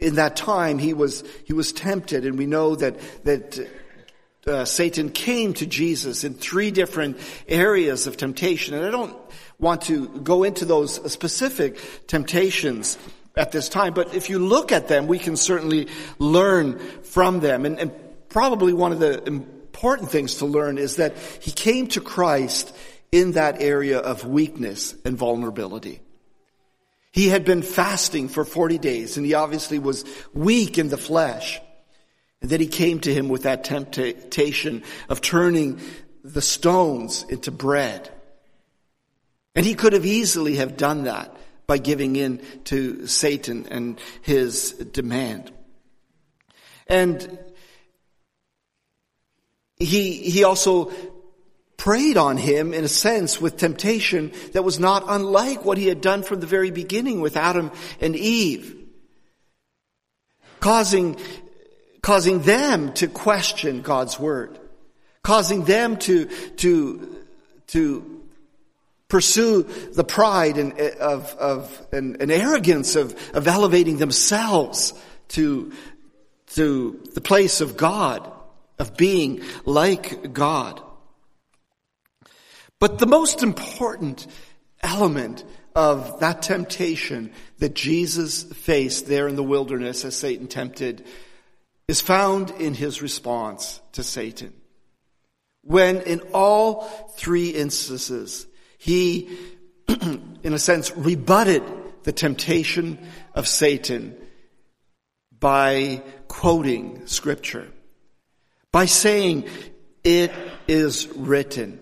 in 0.00 0.16
that 0.16 0.36
time 0.36 0.78
he 0.78 0.94
was, 0.94 1.24
he 1.44 1.52
was 1.52 1.72
tempted 1.72 2.24
and 2.24 2.38
we 2.38 2.46
know 2.46 2.74
that, 2.76 2.98
that 3.24 3.68
uh, 4.46 4.64
Satan 4.64 5.10
came 5.10 5.54
to 5.54 5.66
Jesus 5.66 6.24
in 6.24 6.34
three 6.34 6.70
different 6.70 7.18
areas 7.46 8.06
of 8.06 8.16
temptation. 8.16 8.74
And 8.74 8.84
I 8.84 8.90
don't 8.90 9.16
want 9.58 9.82
to 9.82 10.08
go 10.08 10.42
into 10.42 10.64
those 10.64 11.12
specific 11.12 11.78
temptations 12.06 12.98
at 13.36 13.52
this 13.52 13.68
time, 13.68 13.94
but 13.94 14.14
if 14.14 14.28
you 14.28 14.38
look 14.38 14.72
at 14.72 14.88
them, 14.88 15.06
we 15.06 15.18
can 15.18 15.36
certainly 15.36 15.88
learn 16.18 16.78
from 17.02 17.40
them. 17.40 17.64
And, 17.64 17.78
and 17.78 17.92
probably 18.28 18.72
one 18.72 18.92
of 18.92 18.98
the 18.98 19.24
important 19.24 20.10
things 20.10 20.36
to 20.36 20.46
learn 20.46 20.78
is 20.78 20.96
that 20.96 21.16
he 21.40 21.50
came 21.50 21.86
to 21.88 22.00
Christ 22.00 22.74
in 23.12 23.32
that 23.32 23.60
area 23.60 23.98
of 23.98 24.26
weakness 24.26 24.94
and 25.04 25.16
vulnerability. 25.16 26.00
He 27.12 27.28
had 27.28 27.44
been 27.44 27.62
fasting 27.62 28.28
for 28.28 28.44
40 28.44 28.78
days 28.78 29.16
and 29.16 29.26
he 29.26 29.34
obviously 29.34 29.78
was 29.78 30.04
weak 30.32 30.78
in 30.78 30.88
the 30.88 30.96
flesh. 30.96 31.60
And 32.40 32.50
then 32.50 32.60
he 32.60 32.68
came 32.68 33.00
to 33.00 33.12
him 33.12 33.28
with 33.28 33.42
that 33.42 33.64
temptation 33.64 34.82
of 35.08 35.20
turning 35.20 35.80
the 36.22 36.42
stones 36.42 37.24
into 37.28 37.50
bread. 37.50 38.10
And 39.54 39.66
he 39.66 39.74
could 39.74 39.92
have 39.92 40.06
easily 40.06 40.56
have 40.56 40.76
done 40.76 41.04
that 41.04 41.36
by 41.66 41.78
giving 41.78 42.16
in 42.16 42.40
to 42.64 43.06
Satan 43.06 43.66
and 43.70 43.98
his 44.22 44.72
demand. 44.72 45.52
And 46.86 47.38
he, 49.76 50.14
he 50.14 50.44
also 50.44 50.92
preyed 51.80 52.18
on 52.18 52.36
him 52.36 52.74
in 52.74 52.84
a 52.84 52.88
sense 52.88 53.40
with 53.40 53.56
temptation 53.56 54.32
that 54.52 54.62
was 54.62 54.78
not 54.78 55.02
unlike 55.08 55.64
what 55.64 55.78
he 55.78 55.86
had 55.86 56.02
done 56.02 56.22
from 56.22 56.38
the 56.38 56.46
very 56.46 56.70
beginning 56.70 57.22
with 57.22 57.38
Adam 57.38 57.72
and 58.02 58.14
Eve. 58.14 58.86
Causing, 60.60 61.16
causing 62.02 62.42
them 62.42 62.92
to 62.92 63.08
question 63.08 63.80
God's 63.80 64.20
word. 64.20 64.58
Causing 65.22 65.64
them 65.64 65.96
to, 66.00 66.26
to, 66.56 67.16
to 67.68 68.24
pursue 69.08 69.62
the 69.62 70.04
pride 70.04 70.58
and 70.58 70.78
of, 70.78 71.34
of 71.36 71.86
and, 71.92 72.20
and 72.20 72.30
arrogance 72.30 72.94
of, 72.94 73.16
of 73.34 73.48
elevating 73.48 73.96
themselves 73.96 74.92
to, 75.28 75.72
to 76.48 77.02
the 77.14 77.22
place 77.22 77.62
of 77.62 77.78
God, 77.78 78.30
of 78.78 78.98
being 78.98 79.40
like 79.64 80.34
God. 80.34 80.82
But 82.80 82.98
the 82.98 83.06
most 83.06 83.42
important 83.42 84.26
element 84.82 85.44
of 85.76 86.20
that 86.20 86.42
temptation 86.42 87.32
that 87.58 87.74
Jesus 87.74 88.42
faced 88.42 89.06
there 89.06 89.28
in 89.28 89.36
the 89.36 89.42
wilderness 89.42 90.04
as 90.04 90.16
Satan 90.16 90.48
tempted 90.48 91.06
is 91.86 92.00
found 92.00 92.50
in 92.52 92.74
his 92.74 93.02
response 93.02 93.80
to 93.92 94.02
Satan. 94.02 94.52
When 95.62 95.98
in 95.98 96.20
all 96.32 96.82
three 97.16 97.50
instances, 97.50 98.46
he, 98.78 99.28
in 99.88 100.54
a 100.54 100.58
sense, 100.58 100.96
rebutted 100.96 101.62
the 102.04 102.12
temptation 102.12 102.98
of 103.34 103.46
Satan 103.46 104.16
by 105.38 106.02
quoting 106.28 107.06
scripture, 107.06 107.68
by 108.72 108.86
saying, 108.86 109.48
it 110.02 110.32
is 110.66 111.08
written, 111.08 111.78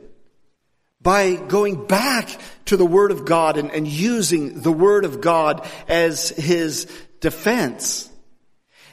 by 1.08 1.36
going 1.36 1.86
back 1.86 2.28
to 2.66 2.76
the 2.76 2.84
Word 2.84 3.12
of 3.12 3.24
God 3.24 3.56
and, 3.56 3.70
and 3.70 3.88
using 3.88 4.60
the 4.60 4.70
Word 4.70 5.06
of 5.06 5.22
God 5.22 5.66
as 5.88 6.28
his 6.28 6.84
defense. 7.20 8.10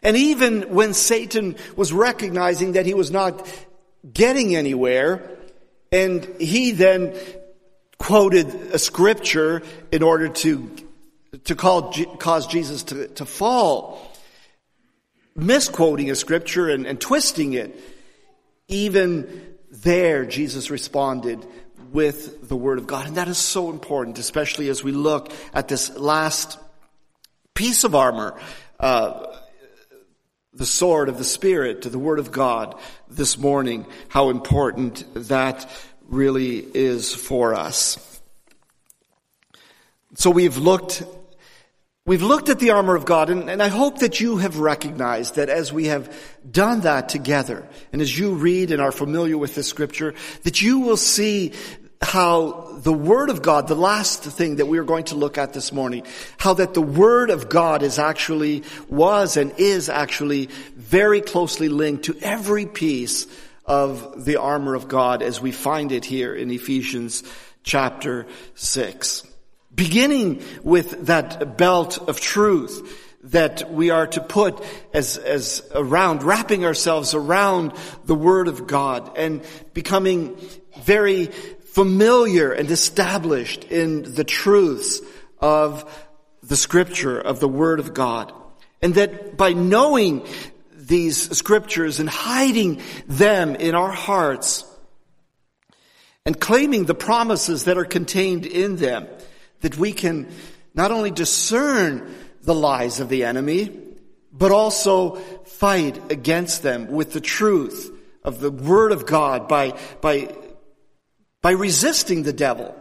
And 0.01 0.15
even 0.15 0.73
when 0.73 0.93
Satan 0.93 1.57
was 1.75 1.91
recognizing 1.91 2.71
that 2.71 2.85
he 2.85 2.93
was 2.93 3.11
not 3.11 3.45
getting 4.13 4.55
anywhere, 4.55 5.29
and 5.91 6.23
he 6.39 6.71
then 6.71 7.19
quoted 7.97 8.47
a 8.71 8.79
scripture 8.79 9.61
in 9.91 10.01
order 10.01 10.29
to, 10.29 10.71
to 11.43 11.53
call, 11.53 11.91
cause 12.17 12.47
Jesus 12.47 12.83
to, 12.83 13.09
to 13.09 13.25
fall, 13.25 14.09
misquoting 15.35 16.09
a 16.11 16.15
scripture 16.15 16.69
and, 16.69 16.85
and 16.85 17.01
twisting 17.01 17.51
it. 17.51 17.77
Even 18.69 19.57
there, 19.69 20.25
Jesus 20.25 20.71
responded 20.71 21.45
with 21.91 22.47
the 22.47 22.55
Word 22.55 22.77
of 22.77 22.87
God. 22.87 23.07
And 23.07 23.17
that 23.17 23.27
is 23.27 23.37
so 23.37 23.69
important, 23.69 24.17
especially 24.19 24.69
as 24.69 24.83
we 24.83 24.91
look 24.91 25.31
at 25.53 25.67
this 25.67 25.95
last 25.97 26.57
piece 27.53 27.83
of 27.83 27.95
armor, 27.95 28.39
uh, 28.79 29.27
the 30.53 30.65
sword 30.65 31.09
of 31.09 31.17
the 31.17 31.23
Spirit, 31.23 31.81
to 31.83 31.89
the 31.89 31.99
Word 31.99 32.19
of 32.19 32.31
God 32.31 32.75
this 33.09 33.37
morning, 33.37 33.85
how 34.07 34.29
important 34.29 35.05
that 35.27 35.69
really 36.07 36.57
is 36.59 37.13
for 37.13 37.53
us. 37.53 38.21
So 40.15 40.29
we've 40.29 40.57
looked, 40.57 41.03
we've 42.05 42.21
looked 42.21 42.49
at 42.49 42.59
the 42.59 42.69
armor 42.69 42.95
of 42.95 43.05
God 43.05 43.31
and, 43.31 43.49
and, 43.49 43.63
I 43.63 43.67
hope 43.67 43.99
that 43.99 44.19
you 44.19 44.37
have 44.37 44.59
recognized 44.59 45.35
that 45.35 45.49
as 45.49 45.73
we 45.73 45.85
have 45.85 46.15
done 46.49 46.81
that 46.81 47.09
together 47.09 47.67
and 47.91 48.01
as 48.01 48.17
you 48.17 48.35
read 48.35 48.71
and 48.71 48.79
are 48.79 48.91
familiar 48.91 49.37
with 49.37 49.55
this 49.55 49.67
scripture, 49.67 50.13
that 50.43 50.61
you 50.61 50.79
will 50.79 50.97
see 50.97 51.53
how 52.01 52.77
the 52.83 52.93
Word 52.93 53.31
of 53.31 53.41
God, 53.41 53.67
the 53.67 53.73
last 53.73 54.21
thing 54.23 54.57
that 54.57 54.67
we 54.67 54.77
are 54.77 54.83
going 54.83 55.05
to 55.05 55.15
look 55.15 55.39
at 55.39 55.53
this 55.53 55.71
morning, 55.71 56.05
how 56.37 56.53
that 56.53 56.75
the 56.75 56.81
Word 56.81 57.31
of 57.31 57.49
God 57.49 57.81
is 57.81 57.97
actually, 57.97 58.63
was 58.87 59.37
and 59.37 59.51
is 59.57 59.89
actually 59.89 60.47
very 60.75 61.21
closely 61.21 61.69
linked 61.69 62.05
to 62.05 62.17
every 62.21 62.67
piece 62.67 63.25
of 63.65 64.25
the 64.25 64.35
armor 64.35 64.75
of 64.75 64.87
God 64.87 65.23
as 65.23 65.41
we 65.41 65.51
find 65.51 65.91
it 65.91 66.05
here 66.05 66.35
in 66.35 66.51
Ephesians 66.51 67.23
chapter 67.63 68.27
6. 68.53 69.23
Beginning 69.75 70.43
with 70.63 71.07
that 71.07 71.57
belt 71.57 72.09
of 72.09 72.19
truth 72.21 73.01
that 73.25 73.71
we 73.71 73.89
are 73.89 74.07
to 74.07 74.21
put 74.21 74.63
as, 74.93 75.17
as 75.17 75.67
around, 75.73 76.23
wrapping 76.23 76.63
ourselves 76.63 77.13
around 77.13 77.73
the 78.05 78.15
Word 78.15 78.47
of 78.47 78.67
God 78.67 79.17
and 79.17 79.43
becoming 79.73 80.37
very 80.83 81.25
familiar 81.25 82.51
and 82.51 82.69
established 82.69 83.65
in 83.65 84.13
the 84.13 84.23
truths 84.23 85.01
of 85.39 86.07
the 86.43 86.55
Scripture, 86.55 87.19
of 87.19 87.39
the 87.39 87.49
Word 87.49 87.79
of 87.79 87.93
God. 87.93 88.31
And 88.81 88.93
that 88.95 89.35
by 89.35 89.53
knowing 89.53 90.25
these 90.75 91.35
scriptures 91.35 91.99
and 91.99 92.07
hiding 92.07 92.81
them 93.07 93.55
in 93.55 93.73
our 93.73 93.91
hearts 93.91 94.63
and 96.25 96.39
claiming 96.39 96.85
the 96.85 96.93
promises 96.93 97.65
that 97.65 97.77
are 97.77 97.85
contained 97.85 98.45
in 98.45 98.75
them, 98.75 99.07
that 99.61 99.77
we 99.77 99.93
can 99.93 100.29
not 100.73 100.91
only 100.91 101.11
discern 101.11 102.13
the 102.43 102.55
lies 102.55 102.99
of 102.99 103.09
the 103.09 103.23
enemy, 103.23 103.71
but 104.31 104.51
also 104.51 105.15
fight 105.45 106.11
against 106.11 106.61
them 106.61 106.87
with 106.87 107.13
the 107.13 107.21
truth 107.21 107.91
of 108.23 108.39
the 108.39 108.51
Word 108.51 108.91
of 108.91 109.05
God 109.05 109.47
by, 109.47 109.77
by, 110.01 110.35
by 111.41 111.51
resisting 111.51 112.23
the 112.23 112.33
devil 112.33 112.75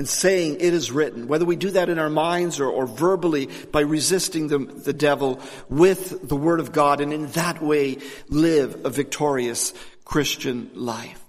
and 0.00 0.08
saying 0.08 0.54
it 0.60 0.72
is 0.72 0.90
written, 0.90 1.28
whether 1.28 1.44
we 1.44 1.56
do 1.56 1.72
that 1.72 1.90
in 1.90 1.98
our 1.98 2.08
minds 2.08 2.58
or, 2.58 2.70
or 2.70 2.86
verbally 2.86 3.50
by 3.70 3.80
resisting 3.80 4.48
the, 4.48 4.58
the 4.58 4.94
devil 4.94 5.38
with 5.68 6.26
the 6.26 6.36
word 6.36 6.58
of 6.58 6.72
God 6.72 7.02
and 7.02 7.12
in 7.12 7.26
that 7.32 7.60
way 7.60 7.98
live 8.30 8.86
a 8.86 8.88
victorious 8.88 9.74
Christian 10.06 10.70
life. 10.74 11.22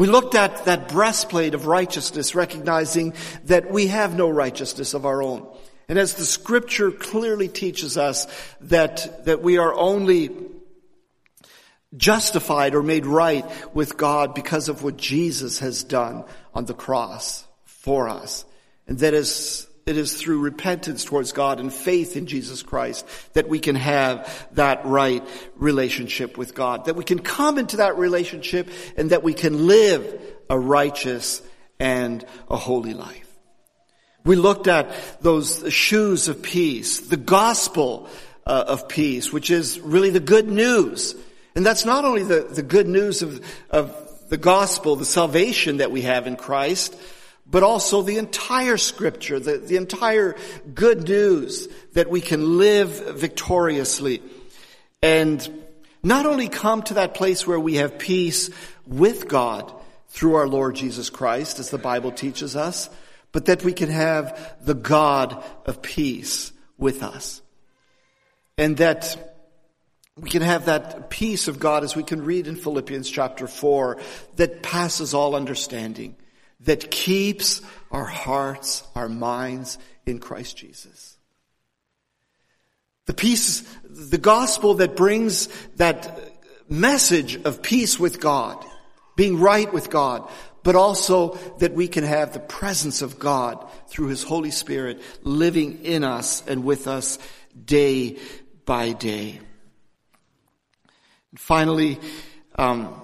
We 0.00 0.06
looked 0.06 0.34
at 0.34 0.64
that 0.64 0.88
breastplate 0.88 1.52
of 1.52 1.66
righteousness, 1.66 2.34
recognizing 2.34 3.12
that 3.44 3.70
we 3.70 3.88
have 3.88 4.16
no 4.16 4.30
righteousness 4.30 4.94
of 4.94 5.04
our 5.04 5.22
own. 5.22 5.46
And 5.90 5.98
as 5.98 6.14
the 6.14 6.24
scripture 6.24 6.90
clearly 6.90 7.48
teaches 7.48 7.98
us 7.98 8.26
that, 8.62 9.26
that 9.26 9.42
we 9.42 9.58
are 9.58 9.74
only 9.74 10.30
justified 11.94 12.74
or 12.74 12.82
made 12.82 13.04
right 13.04 13.44
with 13.74 13.98
God 13.98 14.32
because 14.32 14.70
of 14.70 14.82
what 14.82 14.96
Jesus 14.96 15.58
has 15.58 15.84
done 15.84 16.24
on 16.54 16.64
the 16.64 16.72
cross 16.72 17.44
for 17.66 18.08
us. 18.08 18.46
And 18.86 19.00
that 19.00 19.12
is, 19.12 19.68
it 19.86 19.96
is 19.96 20.14
through 20.14 20.40
repentance 20.40 21.04
towards 21.04 21.32
God 21.32 21.60
and 21.60 21.72
faith 21.72 22.16
in 22.16 22.26
Jesus 22.26 22.62
Christ 22.62 23.06
that 23.32 23.48
we 23.48 23.58
can 23.58 23.74
have 23.74 24.48
that 24.52 24.84
right 24.84 25.26
relationship 25.56 26.36
with 26.36 26.54
God. 26.54 26.84
That 26.84 26.96
we 26.96 27.04
can 27.04 27.18
come 27.18 27.58
into 27.58 27.78
that 27.78 27.96
relationship 27.96 28.68
and 28.96 29.10
that 29.10 29.22
we 29.22 29.34
can 29.34 29.66
live 29.66 30.20
a 30.48 30.58
righteous 30.58 31.42
and 31.78 32.24
a 32.48 32.56
holy 32.56 32.94
life. 32.94 33.26
We 34.24 34.36
looked 34.36 34.68
at 34.68 34.94
those 35.22 35.72
shoes 35.72 36.28
of 36.28 36.42
peace, 36.42 37.00
the 37.00 37.16
gospel 37.16 38.08
uh, 38.46 38.64
of 38.68 38.88
peace, 38.88 39.32
which 39.32 39.50
is 39.50 39.80
really 39.80 40.10
the 40.10 40.20
good 40.20 40.48
news 40.48 41.14
and 41.54 41.66
that's 41.66 41.84
not 41.84 42.04
only 42.04 42.22
the, 42.22 42.40
the 42.42 42.62
good 42.62 42.88
news 42.88 43.22
of, 43.22 43.44
of 43.70 43.94
the 44.28 44.36
gospel, 44.36 44.96
the 44.96 45.04
salvation 45.04 45.78
that 45.78 45.90
we 45.90 46.02
have 46.02 46.26
in 46.26 46.36
Christ, 46.36 46.96
but 47.50 47.62
also 47.62 48.02
the 48.02 48.18
entire 48.18 48.76
scripture, 48.76 49.40
the, 49.40 49.58
the 49.58 49.76
entire 49.76 50.36
good 50.74 51.08
news 51.08 51.68
that 51.94 52.08
we 52.08 52.20
can 52.20 52.58
live 52.58 53.18
victoriously 53.18 54.22
and 55.02 55.48
not 56.02 56.26
only 56.26 56.48
come 56.48 56.82
to 56.82 56.94
that 56.94 57.14
place 57.14 57.46
where 57.46 57.60
we 57.60 57.76
have 57.76 57.98
peace 57.98 58.50
with 58.86 59.28
God 59.28 59.72
through 60.08 60.34
our 60.34 60.48
Lord 60.48 60.74
Jesus 60.74 61.10
Christ, 61.10 61.58
as 61.58 61.70
the 61.70 61.78
Bible 61.78 62.12
teaches 62.12 62.56
us, 62.56 62.88
but 63.32 63.46
that 63.46 63.62
we 63.62 63.72
can 63.72 63.90
have 63.90 64.56
the 64.64 64.74
God 64.74 65.42
of 65.66 65.82
peace 65.82 66.52
with 66.78 67.02
us. 67.02 67.42
And 68.58 68.76
that 68.78 69.16
we 70.16 70.28
can 70.28 70.42
have 70.42 70.66
that 70.66 71.08
peace 71.10 71.48
of 71.48 71.60
God 71.60 71.84
as 71.84 71.96
we 71.96 72.02
can 72.02 72.24
read 72.24 72.46
in 72.46 72.56
Philippians 72.56 73.08
chapter 73.08 73.46
4 73.46 73.98
that 74.36 74.62
passes 74.62 75.14
all 75.14 75.34
understanding, 75.34 76.16
that 76.60 76.90
keeps 76.90 77.62
our 77.90 78.04
hearts, 78.04 78.84
our 78.94 79.08
minds 79.08 79.78
in 80.06 80.18
Christ 80.18 80.56
Jesus. 80.56 81.18
The 83.06 83.14
peace, 83.14 83.62
the 83.84 84.18
gospel 84.18 84.74
that 84.74 84.96
brings 84.96 85.48
that 85.76 86.20
message 86.68 87.42
of 87.44 87.62
peace 87.62 87.98
with 87.98 88.20
God, 88.20 88.64
being 89.16 89.40
right 89.40 89.72
with 89.72 89.90
God, 89.90 90.30
but 90.62 90.76
also 90.76 91.34
that 91.58 91.72
we 91.72 91.88
can 91.88 92.04
have 92.04 92.32
the 92.32 92.40
presence 92.40 93.02
of 93.02 93.18
God 93.18 93.68
through 93.88 94.08
His 94.08 94.22
Holy 94.22 94.50
Spirit 94.50 95.00
living 95.22 95.84
in 95.84 96.04
us 96.04 96.46
and 96.46 96.64
with 96.64 96.86
us 96.86 97.18
day 97.64 98.18
by 98.64 98.92
day. 98.92 99.40
And 101.30 101.40
finally, 101.40 101.98
um, 102.56 102.99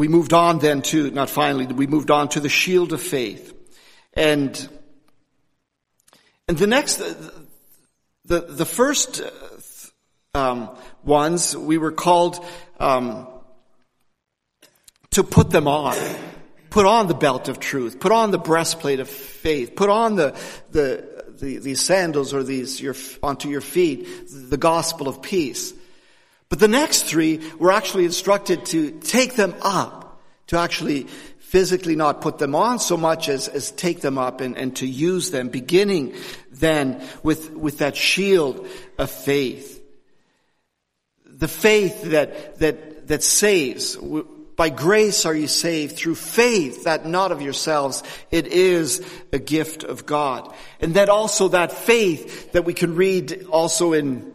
we 0.00 0.08
moved 0.08 0.32
on 0.32 0.60
then 0.60 0.80
to, 0.80 1.10
not 1.10 1.28
finally, 1.28 1.66
we 1.66 1.86
moved 1.86 2.10
on 2.10 2.30
to 2.30 2.40
the 2.40 2.48
shield 2.48 2.94
of 2.94 3.02
faith. 3.02 3.52
And, 4.14 4.68
and 6.48 6.56
the 6.56 6.66
next, 6.66 7.02
the, 8.24 8.40
the 8.40 8.64
first 8.64 9.20
um, 10.32 10.74
ones, 11.04 11.54
we 11.54 11.76
were 11.76 11.92
called 11.92 12.42
um, 12.78 13.28
to 15.10 15.22
put 15.22 15.50
them 15.50 15.68
on. 15.68 15.98
Put 16.70 16.86
on 16.86 17.06
the 17.06 17.14
belt 17.14 17.50
of 17.50 17.60
truth. 17.60 18.00
Put 18.00 18.10
on 18.10 18.30
the 18.30 18.38
breastplate 18.38 19.00
of 19.00 19.10
faith. 19.10 19.76
Put 19.76 19.90
on 19.90 20.16
the, 20.16 20.34
the, 20.70 21.24
the 21.38 21.58
these 21.58 21.82
sandals 21.82 22.32
or 22.32 22.42
these 22.42 22.80
your, 22.80 22.94
onto 23.22 23.50
your 23.50 23.60
feet, 23.60 24.08
the 24.30 24.56
gospel 24.56 25.08
of 25.08 25.20
peace. 25.20 25.74
But 26.50 26.58
the 26.58 26.68
next 26.68 27.04
three 27.04 27.40
were 27.58 27.72
actually 27.72 28.04
instructed 28.04 28.66
to 28.66 28.90
take 28.90 29.36
them 29.36 29.54
up, 29.62 30.20
to 30.48 30.58
actually 30.58 31.04
physically 31.38 31.96
not 31.96 32.20
put 32.20 32.38
them 32.38 32.54
on 32.54 32.78
so 32.78 32.96
much 32.96 33.28
as, 33.28 33.48
as 33.48 33.70
take 33.70 34.00
them 34.00 34.18
up 34.18 34.40
and, 34.40 34.58
and 34.58 34.76
to 34.76 34.86
use 34.86 35.30
them, 35.30 35.48
beginning 35.48 36.14
then 36.50 37.02
with, 37.22 37.52
with 37.52 37.78
that 37.78 37.96
shield 37.96 38.68
of 38.98 39.10
faith. 39.10 39.82
The 41.24 41.48
faith 41.48 42.02
that, 42.02 42.58
that, 42.58 43.08
that 43.08 43.22
saves. 43.22 43.96
By 44.56 44.68
grace 44.70 45.26
are 45.26 45.34
you 45.34 45.46
saved 45.46 45.96
through 45.96 46.16
faith 46.16 46.84
that 46.84 47.06
not 47.06 47.32
of 47.32 47.40
yourselves. 47.40 48.02
It 48.30 48.48
is 48.48 49.04
a 49.32 49.38
gift 49.38 49.84
of 49.84 50.04
God. 50.04 50.52
And 50.80 50.94
that 50.94 51.08
also 51.08 51.48
that 51.48 51.72
faith 51.72 52.52
that 52.52 52.64
we 52.64 52.74
can 52.74 52.96
read 52.96 53.46
also 53.50 53.92
in 53.92 54.32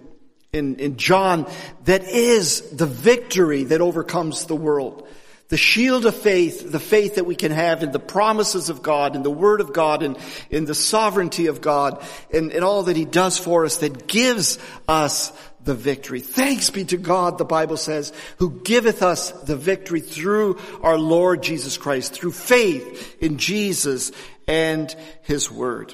in, 0.55 0.77
in 0.77 0.97
John 0.97 1.51
that 1.83 2.03
is 2.05 2.61
the 2.71 2.85
victory 2.85 3.65
that 3.65 3.81
overcomes 3.81 4.45
the 4.45 4.55
world. 4.55 5.07
The 5.49 5.57
shield 5.57 6.07
of 6.07 6.15
faith, 6.15 6.71
the 6.71 6.79
faith 6.79 7.15
that 7.15 7.27
we 7.27 7.35
can 7.35 7.51
have 7.51 7.83
in 7.83 7.91
the 7.91 7.99
promises 7.99 8.69
of 8.69 8.81
God, 8.81 9.15
in 9.15 9.21
the 9.21 9.29
Word 9.29 9.61
of 9.61 9.73
God, 9.73 10.01
and 10.01 10.17
in 10.49 10.65
the 10.65 10.73
sovereignty 10.73 11.45
of 11.45 11.61
God, 11.61 12.03
and, 12.33 12.51
and 12.51 12.63
all 12.63 12.83
that 12.83 12.95
He 12.95 13.05
does 13.05 13.37
for 13.37 13.63
us 13.63 13.77
that 13.77 14.07
gives 14.07 14.57
us 14.87 15.31
the 15.63 15.75
victory. 15.75 16.21
Thanks 16.21 16.71
be 16.71 16.85
to 16.85 16.97
God, 16.97 17.37
the 17.37 17.45
Bible 17.45 17.77
says, 17.77 18.11
who 18.37 18.59
giveth 18.61 19.03
us 19.03 19.31
the 19.31 19.55
victory 19.55 20.01
through 20.01 20.57
our 20.81 20.97
Lord 20.97 21.43
Jesus 21.43 21.77
Christ, 21.77 22.13
through 22.13 22.31
faith 22.31 23.15
in 23.21 23.37
Jesus 23.37 24.11
and 24.47 24.95
His 25.21 25.51
Word. 25.51 25.93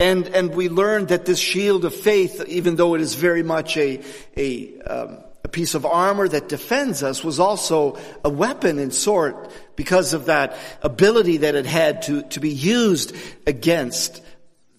And, 0.00 0.26
and 0.26 0.56
we 0.56 0.68
learned 0.68 1.08
that 1.08 1.24
this 1.24 1.38
shield 1.38 1.84
of 1.84 1.94
faith, 1.94 2.44
even 2.48 2.74
though 2.74 2.94
it 2.94 3.00
is 3.00 3.14
very 3.14 3.44
much 3.44 3.76
a, 3.76 4.02
a, 4.36 4.80
um, 4.80 5.18
a 5.44 5.48
piece 5.48 5.74
of 5.74 5.86
armor 5.86 6.26
that 6.26 6.48
defends 6.48 7.04
us, 7.04 7.22
was 7.22 7.38
also 7.38 7.96
a 8.24 8.28
weapon 8.28 8.80
in 8.80 8.90
sort 8.90 9.52
because 9.76 10.12
of 10.12 10.26
that 10.26 10.56
ability 10.82 11.38
that 11.38 11.54
it 11.54 11.64
had 11.64 12.02
to, 12.02 12.22
to 12.22 12.40
be 12.40 12.50
used 12.50 13.14
against 13.46 14.20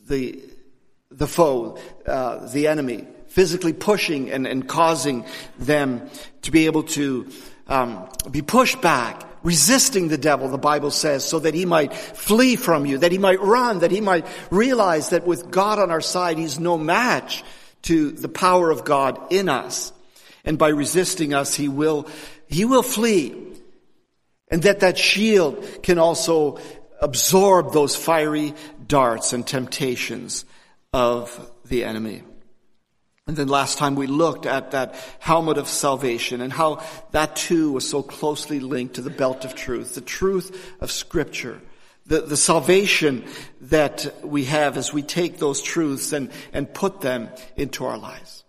the, 0.08 0.44
the 1.12 1.28
foe, 1.28 1.80
uh, 2.06 2.48
the 2.48 2.68
enemy, 2.68 3.08
physically 3.28 3.72
pushing 3.72 4.30
and, 4.32 4.46
and 4.46 4.68
causing 4.68 5.24
them 5.58 6.10
to 6.42 6.52
be 6.52 6.66
able 6.66 6.84
to 6.84 7.30
um, 7.68 8.10
be 8.30 8.42
pushed 8.42 8.82
back 8.82 9.24
resisting 9.46 10.08
the 10.08 10.18
devil, 10.18 10.50
the 10.50 10.58
Bible 10.58 10.90
says, 10.90 11.24
so 11.24 11.38
that 11.40 11.54
he 11.54 11.66
might 11.66 11.94
flee 11.94 12.56
from 12.56 12.86
you, 12.88 12.98
that 12.98 13.12
he 13.12 13.20
might 13.20 13.40
run, 13.40 13.80
that 13.80 13.92
he 13.92 14.02
might 14.02 14.26
realize 14.50 15.12
that 15.12 15.26
with 15.26 15.52
God 15.52 15.78
on 15.78 15.92
our 15.92 16.02
side, 16.02 16.40
he's 16.40 16.60
no 16.60 16.80
match 16.80 17.44
to 17.84 18.12
the 18.12 18.28
power 18.28 18.72
of 18.72 18.84
God 18.84 19.32
in 19.32 19.48
us. 19.48 19.94
And 20.44 20.58
by 20.58 20.70
resisting 20.70 21.36
us, 21.36 21.54
he 21.54 21.70
will, 21.70 22.10
he 22.48 22.66
will 22.66 22.82
flee. 22.82 23.36
And 24.50 24.64
that 24.64 24.80
that 24.80 24.98
shield 24.98 25.84
can 25.84 26.00
also 26.00 26.60
absorb 27.00 27.72
those 27.72 27.96
fiery 27.96 28.56
darts 28.88 29.32
and 29.32 29.46
temptations 29.46 30.44
of 30.92 31.52
the 31.66 31.84
enemy. 31.84 32.24
And 33.28 33.36
then 33.36 33.48
last 33.48 33.80
time 33.80 33.96
we 33.96 34.06
looked 34.06 34.46
at 34.46 34.72
that 34.72 34.96
helmet 35.18 35.58
of 35.58 35.68
salvation 35.68 36.42
and 36.42 36.54
how 36.54 36.84
that 37.12 37.36
too 37.36 37.72
was 37.72 37.90
so 37.90 38.04
closely 38.04 38.60
linked 38.60 38.96
to 38.96 39.02
the 39.02 39.10
belt 39.10 39.46
of 39.46 39.56
truth, 39.56 39.96
the 39.96 40.02
truth 40.02 40.76
of 40.80 40.92
scripture, 40.92 41.60
the, 42.06 42.22
the 42.22 42.38
salvation 42.38 43.26
that 43.62 44.24
we 44.24 44.46
have 44.46 44.78
as 44.78 44.94
we 44.94 45.02
take 45.02 45.40
those 45.40 45.64
truths 45.64 46.14
and, 46.14 46.30
and 46.54 46.72
put 46.72 47.02
them 47.02 47.30
into 47.56 47.86
our 47.86 47.98
lives. 47.98 48.44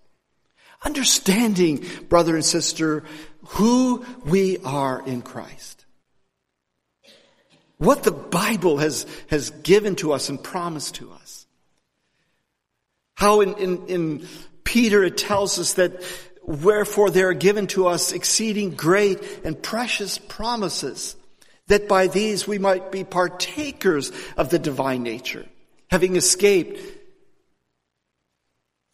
Understanding, 0.85 1.87
brother 2.11 2.35
and 2.35 2.45
sister, 2.45 3.03
who 3.47 4.05
we 4.27 4.59
are 4.59 5.03
in 5.07 5.23
Christ. 5.23 5.87
What 7.79 8.03
the 8.03 8.12
Bible 8.12 8.77
has, 8.77 9.07
has 9.29 9.49
given 9.51 9.97
to 9.97 10.12
us 10.12 10.29
and 10.29 10.43
promised 10.43 10.97
to 10.97 11.11
us. 11.12 11.47
How 13.15 13.41
in, 13.41 13.55
in, 13.55 13.87
in 13.87 14.29
Peter, 14.77 15.03
it 15.03 15.17
tells 15.17 15.59
us 15.59 15.73
that 15.73 16.05
wherefore 16.43 17.09
there 17.09 17.31
are 17.31 17.33
given 17.33 17.67
to 17.67 17.87
us 17.87 18.12
exceeding 18.12 18.73
great 18.73 19.41
and 19.43 19.62
precious 19.62 20.19
promises, 20.19 21.17
that 21.69 21.89
by 21.89 22.09
these 22.09 22.47
we 22.47 22.59
might 22.59 22.93
be 22.93 23.03
partakers 23.03 24.12
of 24.37 24.51
the 24.51 24.59
divine 24.59 25.03
nature, 25.03 25.47
having 25.89 26.15
escaped 26.15 26.79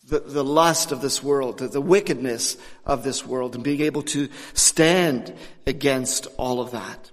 the, 0.05 0.21
the 0.21 0.45
lust 0.45 0.93
of 0.93 1.03
this 1.03 1.21
world, 1.21 1.59
the, 1.59 1.67
the 1.67 1.81
wickedness 1.81 2.57
of 2.87 3.03
this 3.03 3.27
world, 3.27 3.57
and 3.57 3.65
being 3.65 3.81
able 3.81 4.03
to 4.03 4.29
stand 4.55 5.35
against 5.67 6.29
all 6.37 6.61
of 6.61 6.71
that. 6.71 7.11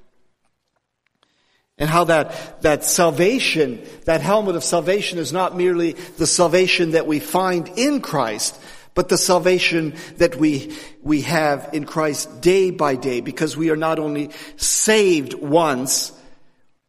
And 1.80 1.90
how 1.90 2.04
that, 2.06 2.62
that 2.62 2.84
salvation, 2.84 3.82
that 4.04 4.20
helmet 4.20 4.58
of 4.58 4.64
salvation 4.66 5.18
is 5.18 5.32
not 5.32 5.56
merely 5.56 5.94
the 5.94 6.28
salvation 6.28 6.92
that 6.92 7.08
we 7.08 7.20
find 7.20 7.70
in 7.70 8.02
Christ, 8.02 8.60
but 8.94 9.08
the 9.08 9.18
salvation 9.18 9.96
that 10.18 10.36
we, 10.36 10.76
we 11.02 11.22
have 11.22 11.70
in 11.72 11.86
Christ 11.86 12.42
day 12.42 12.70
by 12.70 12.96
day, 12.96 13.22
because 13.22 13.56
we 13.56 13.70
are 13.70 13.78
not 13.78 13.98
only 13.98 14.32
saved 14.58 15.34
once, 15.34 16.12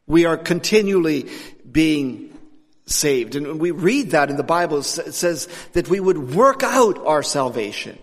we 0.08 0.24
are 0.24 0.36
continually 0.36 1.30
being 1.70 2.36
saved. 2.86 3.36
And 3.36 3.60
we 3.60 3.70
read 3.70 4.10
that 4.10 4.28
in 4.28 4.36
the 4.36 4.42
Bible, 4.42 4.78
it 4.78 4.82
says 5.14 5.48
that 5.72 5.88
we 5.88 6.00
would 6.00 6.34
work 6.34 6.64
out 6.64 6.98
our 7.06 7.22
salvation. 7.22 7.96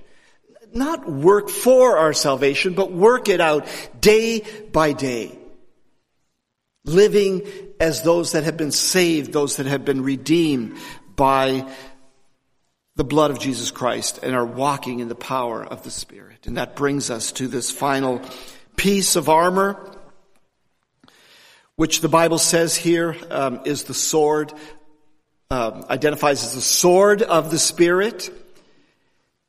Not 0.73 1.09
work 1.09 1.49
for 1.49 1.97
our 1.97 2.13
salvation, 2.13 2.75
but 2.75 2.93
work 2.93 3.27
it 3.27 3.41
out 3.41 3.67
day 3.99 4.45
by 4.71 4.93
day. 4.93 5.36
Living 6.87 7.45
as 7.79 8.01
those 8.01 8.31
that 8.31 8.43
have 8.45 8.57
been 8.57 8.71
saved, 8.71 9.33
those 9.33 9.57
that 9.57 9.67
have 9.67 9.85
been 9.85 10.01
redeemed 10.01 10.77
by 11.15 11.69
the 12.95 13.03
blood 13.03 13.29
of 13.29 13.39
Jesus 13.39 13.69
Christ 13.69 14.19
and 14.23 14.35
are 14.35 14.45
walking 14.45 14.99
in 14.99 15.07
the 15.07 15.15
power 15.15 15.63
of 15.63 15.83
the 15.83 15.91
Spirit. 15.91 16.47
And 16.47 16.57
that 16.57 16.75
brings 16.75 17.11
us 17.11 17.31
to 17.33 17.47
this 17.47 17.69
final 17.69 18.21
piece 18.75 19.15
of 19.15 19.29
armor, 19.29 19.79
which 21.75 22.01
the 22.01 22.09
Bible 22.09 22.39
says 22.39 22.75
here 22.75 23.15
um, 23.29 23.61
is 23.65 23.83
the 23.83 23.93
sword, 23.93 24.51
um, 25.51 25.85
identifies 25.89 26.43
as 26.43 26.55
the 26.55 26.61
sword 26.61 27.21
of 27.21 27.51
the 27.51 27.59
Spirit, 27.59 28.31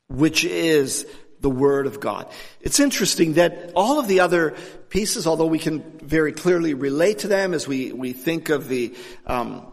which 0.09 0.45
is 0.45 1.07
the 1.41 1.49
Word 1.49 1.87
of 1.87 1.99
God. 1.99 2.27
It's 2.61 2.79
interesting 2.79 3.33
that 3.33 3.71
all 3.75 3.99
of 3.99 4.07
the 4.07 4.19
other 4.19 4.55
pieces, 4.89 5.25
although 5.27 5.45
we 5.45 5.59
can 5.59 5.81
very 5.99 6.33
clearly 6.33 6.73
relate 6.73 7.19
to 7.19 7.27
them 7.27 7.53
as 7.53 7.67
we, 7.67 7.91
we 7.91 8.13
think 8.13 8.49
of 8.49 8.67
the 8.67 8.93
um, 9.25 9.65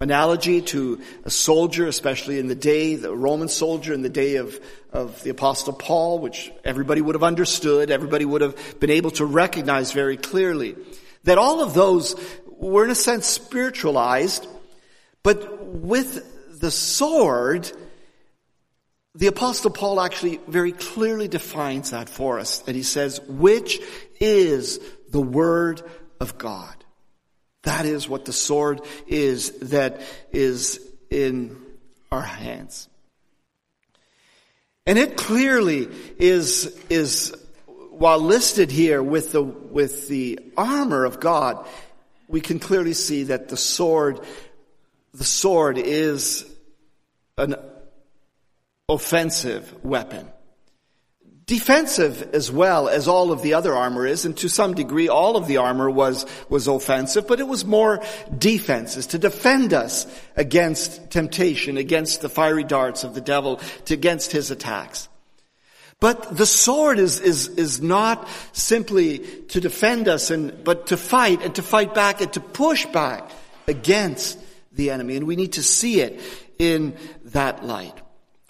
analogy 0.00 0.60
to 0.60 1.00
a 1.24 1.30
soldier, 1.30 1.86
especially 1.86 2.38
in 2.38 2.48
the 2.48 2.54
day, 2.54 2.96
the 2.96 3.14
Roman 3.14 3.48
soldier 3.48 3.92
in 3.92 4.02
the 4.02 4.08
day 4.08 4.36
of, 4.36 4.58
of 4.92 5.22
the 5.22 5.30
apostle 5.30 5.72
Paul, 5.72 6.18
which 6.18 6.52
everybody 6.64 7.00
would 7.00 7.14
have 7.14 7.22
understood, 7.22 7.90
everybody 7.90 8.24
would 8.24 8.40
have 8.40 8.80
been 8.80 8.90
able 8.90 9.10
to 9.12 9.24
recognize 9.24 9.92
very 9.92 10.16
clearly. 10.16 10.76
That 11.24 11.38
all 11.38 11.62
of 11.62 11.74
those 11.74 12.16
were 12.46 12.84
in 12.84 12.90
a 12.90 12.96
sense 12.96 13.26
spiritualized, 13.26 14.46
but 15.22 15.66
with 15.66 16.60
the 16.60 16.70
sword, 16.70 17.70
the 19.14 19.26
apostle 19.26 19.70
Paul 19.70 20.00
actually 20.00 20.40
very 20.48 20.72
clearly 20.72 21.28
defines 21.28 21.90
that 21.90 22.08
for 22.08 22.38
us. 22.38 22.62
And 22.66 22.74
he 22.74 22.82
says, 22.82 23.20
which 23.28 23.80
is 24.20 24.80
the 25.10 25.20
word 25.20 25.82
of 26.18 26.38
God. 26.38 26.74
That 27.64 27.84
is 27.84 28.08
what 28.08 28.24
the 28.24 28.32
sword 28.32 28.80
is 29.06 29.50
that 29.70 30.00
is 30.32 30.80
in 31.10 31.56
our 32.10 32.22
hands. 32.22 32.88
And 34.86 34.98
it 34.98 35.16
clearly 35.16 35.88
is, 36.18 36.76
is, 36.88 37.34
while 37.66 38.18
listed 38.18 38.70
here 38.70 39.02
with 39.02 39.32
the, 39.32 39.42
with 39.42 40.08
the 40.08 40.40
armor 40.56 41.04
of 41.04 41.20
God, 41.20 41.64
we 42.26 42.40
can 42.40 42.58
clearly 42.58 42.94
see 42.94 43.24
that 43.24 43.48
the 43.48 43.56
sword, 43.56 44.20
the 45.12 45.24
sword 45.24 45.78
is 45.78 46.50
an 47.36 47.54
offensive 48.88 49.84
weapon 49.84 50.28
defensive 51.46 52.30
as 52.34 52.50
well 52.50 52.88
as 52.88 53.08
all 53.08 53.32
of 53.32 53.42
the 53.42 53.54
other 53.54 53.74
armor 53.74 54.06
is, 54.06 54.24
and 54.24 54.36
to 54.38 54.48
some 54.48 54.74
degree 54.74 55.08
all 55.08 55.36
of 55.36 55.46
the 55.46 55.58
armor 55.58 55.90
was, 55.90 56.24
was 56.48 56.66
offensive, 56.66 57.26
but 57.26 57.40
it 57.40 57.46
was 57.46 57.64
more 57.64 58.02
defenses 58.36 59.08
to 59.08 59.18
defend 59.18 59.74
us 59.74 60.06
against 60.36 61.10
temptation, 61.10 61.76
against 61.76 62.20
the 62.20 62.28
fiery 62.28 62.64
darts 62.64 63.04
of 63.04 63.14
the 63.14 63.20
devil, 63.20 63.60
to 63.84 63.94
against 63.94 64.32
his 64.32 64.50
attacks. 64.50 65.08
But 66.00 66.36
the 66.36 66.46
sword 66.46 66.98
is, 66.98 67.20
is, 67.20 67.48
is 67.48 67.80
not 67.80 68.28
simply 68.52 69.18
to 69.50 69.60
defend 69.60 70.08
us 70.08 70.30
and, 70.30 70.64
but 70.64 70.88
to 70.88 70.96
fight 70.96 71.42
and 71.42 71.54
to 71.54 71.62
fight 71.62 71.94
back 71.94 72.20
and 72.20 72.32
to 72.32 72.40
push 72.40 72.86
back 72.86 73.30
against 73.68 74.38
the 74.72 74.90
enemy. 74.90 75.16
And 75.16 75.26
we 75.26 75.36
need 75.36 75.52
to 75.52 75.62
see 75.62 76.00
it 76.00 76.20
in 76.58 76.96
that 77.26 77.64
light. 77.64 78.01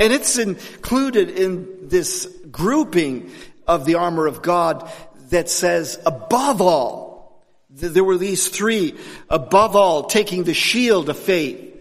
And 0.03 0.13
it's 0.13 0.37
included 0.37 1.31
in 1.31 1.87
this 1.89 2.27
grouping 2.51 3.31
of 3.69 3.85
the 3.85 3.95
armor 3.95 4.27
of 4.27 4.43
God 4.43 4.91
that 5.31 5.49
says, 5.49 5.97
above 6.05 6.61
all, 6.61 7.41
there 7.71 8.03
were 8.03 8.19
these 8.19 8.49
three, 8.49 8.99
above 9.31 9.77
all, 9.77 10.03
taking 10.03 10.43
the 10.43 10.55
shield 10.55 11.09
of 11.09 11.17
faith, 11.17 11.73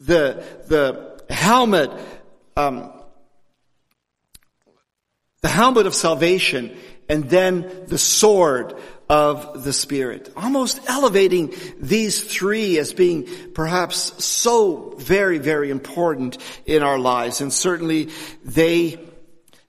the, 0.00 0.44
the 0.68 1.24
helmet, 1.30 1.90
um, 2.58 2.92
the 5.40 5.48
helmet 5.48 5.86
of 5.86 5.94
salvation, 5.94 6.76
and 7.08 7.30
then 7.30 7.86
the 7.86 7.96
sword 7.96 8.76
of 9.08 9.64
the 9.64 9.72
Spirit. 9.72 10.32
Almost 10.36 10.80
elevating 10.86 11.54
these 11.78 12.22
three 12.22 12.78
as 12.78 12.92
being 12.92 13.28
perhaps 13.54 14.24
so 14.24 14.94
very, 14.98 15.38
very 15.38 15.70
important 15.70 16.38
in 16.66 16.82
our 16.82 16.98
lives. 16.98 17.40
And 17.40 17.52
certainly 17.52 18.10
they, 18.44 18.98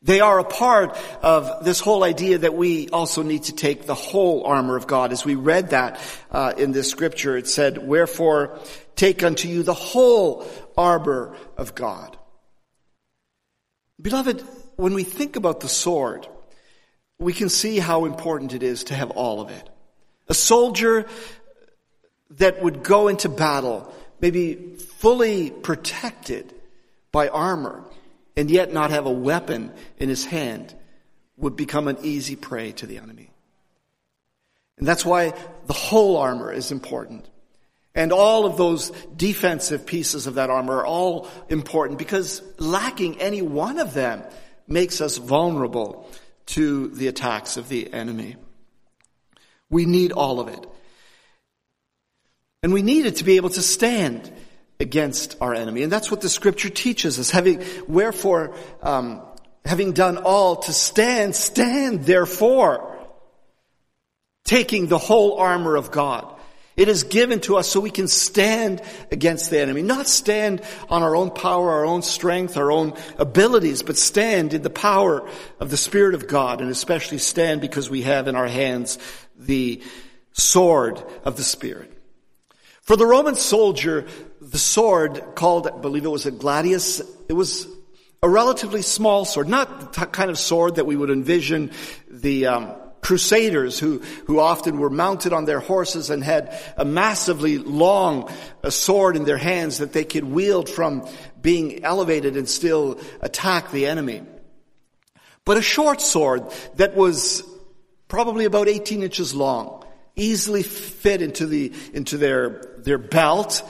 they 0.02 0.22
are 0.22 0.40
a 0.40 0.46
part 0.46 0.98
of 1.22 1.66
this 1.66 1.80
whole 1.80 2.04
idea 2.04 2.38
that 2.40 2.56
we 2.56 2.90
also 2.90 3.24
need 3.24 3.44
to 3.44 3.56
take 3.56 3.86
the 3.86 3.96
whole 3.96 4.46
armor 4.46 4.78
of 4.78 4.88
God. 4.88 5.12
As 5.12 5.26
we 5.26 5.36
read 5.36 5.72
that 5.72 6.00
uh, 6.32 6.54
in 6.58 6.72
this 6.72 6.90
scripture, 6.90 7.36
it 7.38 7.48
said, 7.48 7.78
wherefore 7.78 8.60
take 8.96 9.24
unto 9.24 9.48
you 9.50 9.64
the 9.64 9.74
whole 9.74 10.48
armor 10.78 11.36
of 11.58 11.76
God. 11.76 12.18
Beloved, 14.02 14.42
when 14.76 14.94
we 14.94 15.04
think 15.04 15.36
about 15.36 15.60
the 15.62 15.70
sword, 15.70 16.28
we 17.20 17.34
can 17.34 17.50
see 17.50 17.80
how 17.80 18.06
important 18.06 18.54
it 18.54 18.64
is 18.64 18.86
to 18.86 18.96
have 18.96 19.12
all 19.12 19.42
of 19.42 19.50
it. 19.50 19.70
A 20.28 20.34
soldier 20.34 21.06
that 22.32 22.62
would 22.62 22.84
go 22.84 23.08
into 23.08 23.30
battle, 23.30 23.94
maybe 24.20 24.56
fully 24.56 25.52
protected 25.52 26.54
by 27.12 27.30
armor, 27.30 27.84
and 28.36 28.52
yet 28.52 28.74
not 28.74 28.92
have 28.92 29.06
a 29.06 29.12
weapon 29.12 29.72
in 29.98 30.10
his 30.10 30.26
hand, 30.26 30.76
would 31.38 31.56
become 31.56 31.88
an 31.88 31.98
easy 32.02 32.36
prey 32.36 32.72
to 32.74 32.88
the 32.88 32.98
enemy. 32.98 33.30
And 34.78 34.88
that's 34.88 35.06
why 35.06 35.34
the 35.68 35.74
whole 35.74 36.18
armor 36.18 36.52
is 36.52 36.72
important. 36.72 37.30
And 37.94 38.12
all 38.12 38.46
of 38.46 38.58
those 38.58 38.90
defensive 39.16 39.86
pieces 39.86 40.28
of 40.28 40.36
that 40.36 40.50
armor 40.50 40.80
are 40.80 40.86
all 40.86 41.30
important 41.48 41.98
because 41.98 42.42
lacking 42.60 43.22
any 43.22 43.42
one 43.42 43.80
of 43.80 43.94
them 43.94 44.22
makes 44.68 45.00
us 45.00 45.18
vulnerable 45.18 46.10
to 46.48 46.90
the 46.90 47.08
attacks 47.08 47.58
of 47.58 47.70
the 47.70 47.92
enemy. 47.94 48.36
We 49.70 49.86
need 49.86 50.12
all 50.12 50.40
of 50.40 50.48
it. 50.48 50.66
And 52.64 52.74
we 52.74 52.82
need 52.82 53.06
it 53.06 53.18
to 53.18 53.24
be 53.24 53.36
able 53.36 53.50
to 53.52 53.62
stand 53.62 54.32
against 54.80 55.38
our 55.42 55.54
enemy. 55.54 55.84
And 55.84 55.92
that's 55.92 56.12
what 56.12 56.22
the 56.22 56.30
scripture 56.30 56.70
teaches 56.70 57.20
us. 57.20 57.30
Having, 57.30 57.64
wherefore, 57.88 58.56
um, 58.82 59.22
having 59.64 59.94
done 59.94 60.18
all 60.18 60.58
to 60.58 60.74
stand, 60.74 61.36
stand 61.36 62.06
therefore, 62.06 62.98
taking 64.44 64.88
the 64.88 64.98
whole 64.98 65.38
armor 65.38 65.76
of 65.76 65.92
God. 65.92 66.35
It 66.78 66.90
is 66.90 67.04
given 67.04 67.40
to 67.42 67.56
us 67.56 67.70
so 67.70 67.80
we 67.80 67.90
can 67.90 68.10
stand 68.10 68.82
against 69.10 69.50
the 69.50 69.60
enemy. 69.60 69.82
Not 69.82 70.08
stand 70.08 70.62
on 70.90 71.04
our 71.04 71.16
own 71.16 71.32
power, 71.32 71.70
our 71.72 71.86
own 71.86 72.02
strength, 72.02 72.58
our 72.58 72.70
own 72.70 72.94
abilities, 73.18 73.82
but 73.82 73.98
stand 73.98 74.54
in 74.54 74.62
the 74.62 74.70
power 74.70 75.28
of 75.60 75.70
the 75.70 75.78
Spirit 75.78 76.16
of 76.16 76.28
God 76.28 76.60
and 76.60 76.70
especially 76.70 77.18
stand 77.18 77.62
because 77.62 77.90
we 77.90 78.02
have 78.02 78.28
in 78.28 78.36
our 78.36 78.48
hands 78.48 79.00
the 79.38 79.82
sword 80.34 81.02
of 81.24 81.38
the 81.38 81.44
Spirit. 81.44 81.92
For 82.82 82.98
the 82.98 83.06
Roman 83.06 83.36
soldier, 83.36 84.06
the 84.42 84.60
sword 84.60 85.24
called, 85.34 85.68
I 85.68 85.78
believe 85.78 86.04
it 86.04 86.10
was 86.10 86.26
a 86.26 86.32
gladius, 86.32 87.02
it 87.30 87.34
was 87.34 87.68
a 88.22 88.28
relatively 88.28 88.82
small 88.82 89.24
sword, 89.24 89.48
not 89.48 89.94
the 89.94 90.06
kind 90.06 90.30
of 90.30 90.38
sword 90.38 90.76
that 90.76 90.86
we 90.86 90.96
would 90.96 91.10
envision 91.10 91.72
the, 92.10 92.48
um, 92.48 92.76
crusaders 93.06 93.78
who, 93.78 94.00
who 94.26 94.40
often 94.40 94.80
were 94.80 94.90
mounted 94.90 95.32
on 95.32 95.46
their 95.46 95.60
horses 95.60 96.10
and 96.10 96.24
had 96.24 96.60
a 96.76 96.84
massively 96.84 97.60
long 97.60 98.28
a 98.64 98.72
sword 98.72 99.16
in 99.16 99.26
their 99.26 99.38
hands 99.38 99.78
that 99.78 99.94
they 99.94 100.04
could 100.04 100.24
wield 100.24 100.68
from 100.68 101.08
being 101.40 101.84
elevated 101.84 102.36
and 102.36 102.50
still 102.50 103.00
attack 103.22 103.70
the 103.70 103.86
enemy. 103.86 104.24
But 105.46 105.58
a 105.58 105.62
short 105.62 106.02
sword 106.02 106.52
that 106.78 106.96
was 106.96 107.44
probably 108.08 108.46
about 108.46 108.68
18 108.68 109.04
inches 109.04 109.36
long, 109.36 109.86
easily 110.16 110.64
fit 110.64 111.22
into 111.22 111.46
the, 111.46 111.74
into 111.94 112.18
their, 112.18 112.74
their 112.80 112.98
belt, 112.98 113.62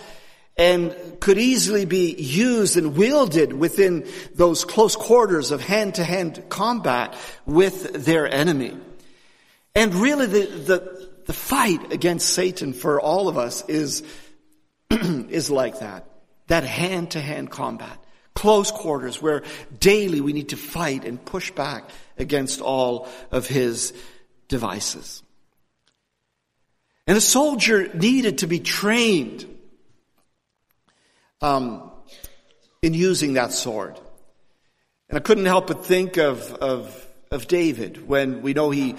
and 0.56 0.96
could 1.20 1.38
easily 1.38 1.84
be 1.84 2.14
used 2.14 2.78
and 2.78 2.96
wielded 2.96 3.52
within 3.52 4.08
those 4.34 4.64
close 4.64 4.96
quarters 4.96 5.52
of 5.52 5.60
hand 5.60 5.96
to 5.96 6.06
hand 6.06 6.42
combat 6.48 7.14
with 7.46 8.06
their 8.06 8.34
enemy. 8.34 8.78
And 9.76 9.94
really 9.94 10.26
the, 10.26 10.46
the, 10.46 11.10
the 11.26 11.34
fight 11.34 11.92
against 11.92 12.30
Satan 12.30 12.72
for 12.74 13.00
all 13.00 13.28
of 13.28 13.38
us 13.38 13.68
is, 13.68 14.04
is 14.90 15.52
like 15.52 15.80
that. 15.80 16.10
That 16.48 16.64
hand 16.64 17.12
to 17.12 17.20
hand 17.20 17.52
combat. 17.52 18.02
Close 18.34 18.72
quarters 18.72 19.22
where 19.22 19.44
daily 19.80 20.22
we 20.22 20.34
need 20.34 20.50
to 20.50 20.58
fight 20.58 21.04
and 21.06 21.24
push 21.24 21.52
back 21.52 21.90
against 22.18 22.62
all 22.62 23.08
of 23.32 23.48
his 23.48 23.94
devices. 24.48 25.24
And 27.08 27.18
a 27.18 27.22
soldier 27.22 27.94
needed 27.94 28.40
to 28.40 28.48
be 28.48 28.60
trained 28.60 29.46
um, 31.42 31.92
in 32.82 32.94
using 32.94 33.34
that 33.34 33.52
sword. 33.52 34.00
And 35.10 35.18
I 35.18 35.22
couldn't 35.22 35.46
help 35.46 35.68
but 35.68 35.86
think 35.86 36.18
of, 36.18 36.52
of, 36.54 37.08
of 37.32 37.48
David 37.48 38.08
when 38.08 38.42
we 38.42 38.54
know 38.54 38.72
he 38.72 38.96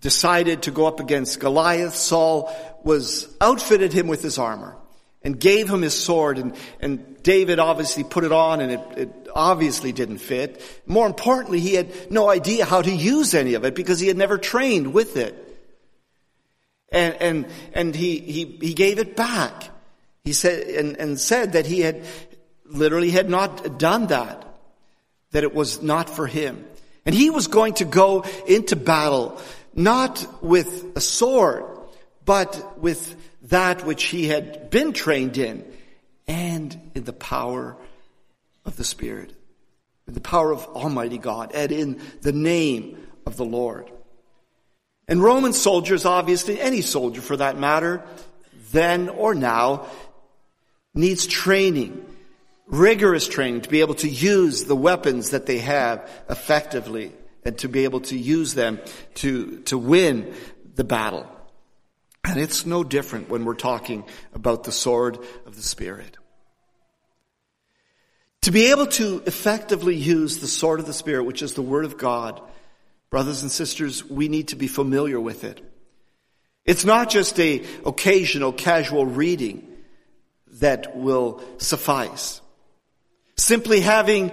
decided 0.00 0.62
to 0.62 0.70
go 0.70 0.86
up 0.86 1.00
against 1.00 1.40
Goliath. 1.40 1.94
Saul 1.94 2.52
was 2.84 3.26
outfitted 3.40 3.92
him 3.92 4.06
with 4.06 4.22
his 4.22 4.38
armor 4.38 4.76
and 5.22 5.38
gave 5.38 5.68
him 5.68 5.82
his 5.82 5.94
sword 5.94 6.38
and, 6.38 6.56
and 6.80 7.22
David 7.22 7.58
obviously 7.58 8.04
put 8.04 8.24
it 8.24 8.32
on 8.32 8.60
and 8.60 8.72
it, 8.72 8.80
it 8.96 9.28
obviously 9.34 9.92
didn't 9.92 10.18
fit. 10.18 10.62
More 10.86 11.06
importantly, 11.06 11.60
he 11.60 11.74
had 11.74 12.10
no 12.10 12.30
idea 12.30 12.64
how 12.64 12.80
to 12.80 12.90
use 12.90 13.34
any 13.34 13.54
of 13.54 13.64
it 13.64 13.74
because 13.74 14.00
he 14.00 14.08
had 14.08 14.16
never 14.16 14.38
trained 14.38 14.94
with 14.94 15.16
it. 15.16 15.46
And, 16.90 17.14
and, 17.20 17.46
and 17.74 17.94
he, 17.94 18.18
he, 18.18 18.44
he 18.60 18.74
gave 18.74 18.98
it 18.98 19.14
back. 19.14 19.68
He 20.24 20.32
said, 20.32 20.66
and, 20.66 20.96
and 20.96 21.20
said 21.20 21.52
that 21.52 21.66
he 21.66 21.80
had 21.80 22.04
literally 22.64 23.10
had 23.10 23.28
not 23.28 23.78
done 23.78 24.08
that. 24.08 24.46
That 25.32 25.44
it 25.44 25.54
was 25.54 25.80
not 25.80 26.10
for 26.10 26.26
him. 26.26 26.64
And 27.06 27.14
he 27.14 27.30
was 27.30 27.46
going 27.46 27.74
to 27.74 27.84
go 27.84 28.24
into 28.46 28.74
battle 28.74 29.40
not 29.74 30.42
with 30.42 30.96
a 30.96 31.00
sword, 31.00 31.64
but 32.24 32.78
with 32.78 33.16
that 33.42 33.84
which 33.84 34.04
he 34.04 34.26
had 34.26 34.70
been 34.70 34.92
trained 34.92 35.38
in 35.38 35.64
and 36.26 36.90
in 36.94 37.04
the 37.04 37.12
power 37.12 37.76
of 38.64 38.76
the 38.76 38.84
Spirit, 38.84 39.32
in 40.06 40.14
the 40.14 40.20
power 40.20 40.52
of 40.52 40.64
Almighty 40.66 41.18
God, 41.18 41.52
and 41.54 41.72
in 41.72 42.00
the 42.22 42.32
name 42.32 42.98
of 43.26 43.36
the 43.36 43.44
Lord. 43.44 43.90
And 45.08 45.22
Roman 45.22 45.52
soldiers, 45.52 46.04
obviously, 46.04 46.60
any 46.60 46.82
soldier 46.82 47.20
for 47.20 47.36
that 47.36 47.58
matter, 47.58 48.02
then 48.70 49.08
or 49.08 49.34
now, 49.34 49.86
needs 50.94 51.26
training, 51.26 52.04
rigorous 52.66 53.26
training 53.26 53.62
to 53.62 53.68
be 53.68 53.80
able 53.80 53.96
to 53.96 54.08
use 54.08 54.64
the 54.64 54.76
weapons 54.76 55.30
that 55.30 55.46
they 55.46 55.58
have 55.58 56.08
effectively 56.28 57.12
and 57.44 57.56
to 57.58 57.68
be 57.68 57.84
able 57.84 58.00
to 58.00 58.16
use 58.16 58.54
them 58.54 58.80
to, 59.14 59.60
to 59.60 59.78
win 59.78 60.34
the 60.74 60.84
battle. 60.84 61.26
And 62.24 62.38
it's 62.38 62.66
no 62.66 62.84
different 62.84 63.28
when 63.28 63.44
we're 63.44 63.54
talking 63.54 64.04
about 64.34 64.64
the 64.64 64.72
sword 64.72 65.18
of 65.46 65.56
the 65.56 65.62
Spirit. 65.62 66.16
To 68.42 68.50
be 68.50 68.70
able 68.70 68.86
to 68.86 69.22
effectively 69.26 69.96
use 69.96 70.38
the 70.38 70.46
sword 70.46 70.80
of 70.80 70.86
the 70.86 70.92
Spirit, 70.92 71.24
which 71.24 71.42
is 71.42 71.54
the 71.54 71.62
Word 71.62 71.84
of 71.84 71.98
God, 71.98 72.40
brothers 73.10 73.42
and 73.42 73.50
sisters, 73.50 74.04
we 74.08 74.28
need 74.28 74.48
to 74.48 74.56
be 74.56 74.68
familiar 74.68 75.20
with 75.20 75.44
it. 75.44 75.60
It's 76.64 76.84
not 76.84 77.10
just 77.10 77.38
a 77.40 77.64
occasional 77.84 78.52
casual 78.52 79.06
reading 79.06 79.66
that 80.60 80.96
will 80.96 81.42
suffice. 81.58 82.40
Simply 83.36 83.80
having 83.80 84.32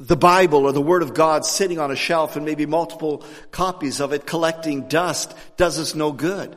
the 0.00 0.16
Bible 0.16 0.64
or 0.64 0.72
the 0.72 0.80
Word 0.80 1.02
of 1.02 1.12
God 1.12 1.44
sitting 1.44 1.78
on 1.78 1.90
a 1.90 1.96
shelf 1.96 2.34
and 2.34 2.44
maybe 2.44 2.64
multiple 2.64 3.22
copies 3.50 4.00
of 4.00 4.14
it 4.14 4.26
collecting 4.26 4.88
dust 4.88 5.34
does 5.58 5.78
us 5.78 5.94
no 5.94 6.10
good. 6.10 6.56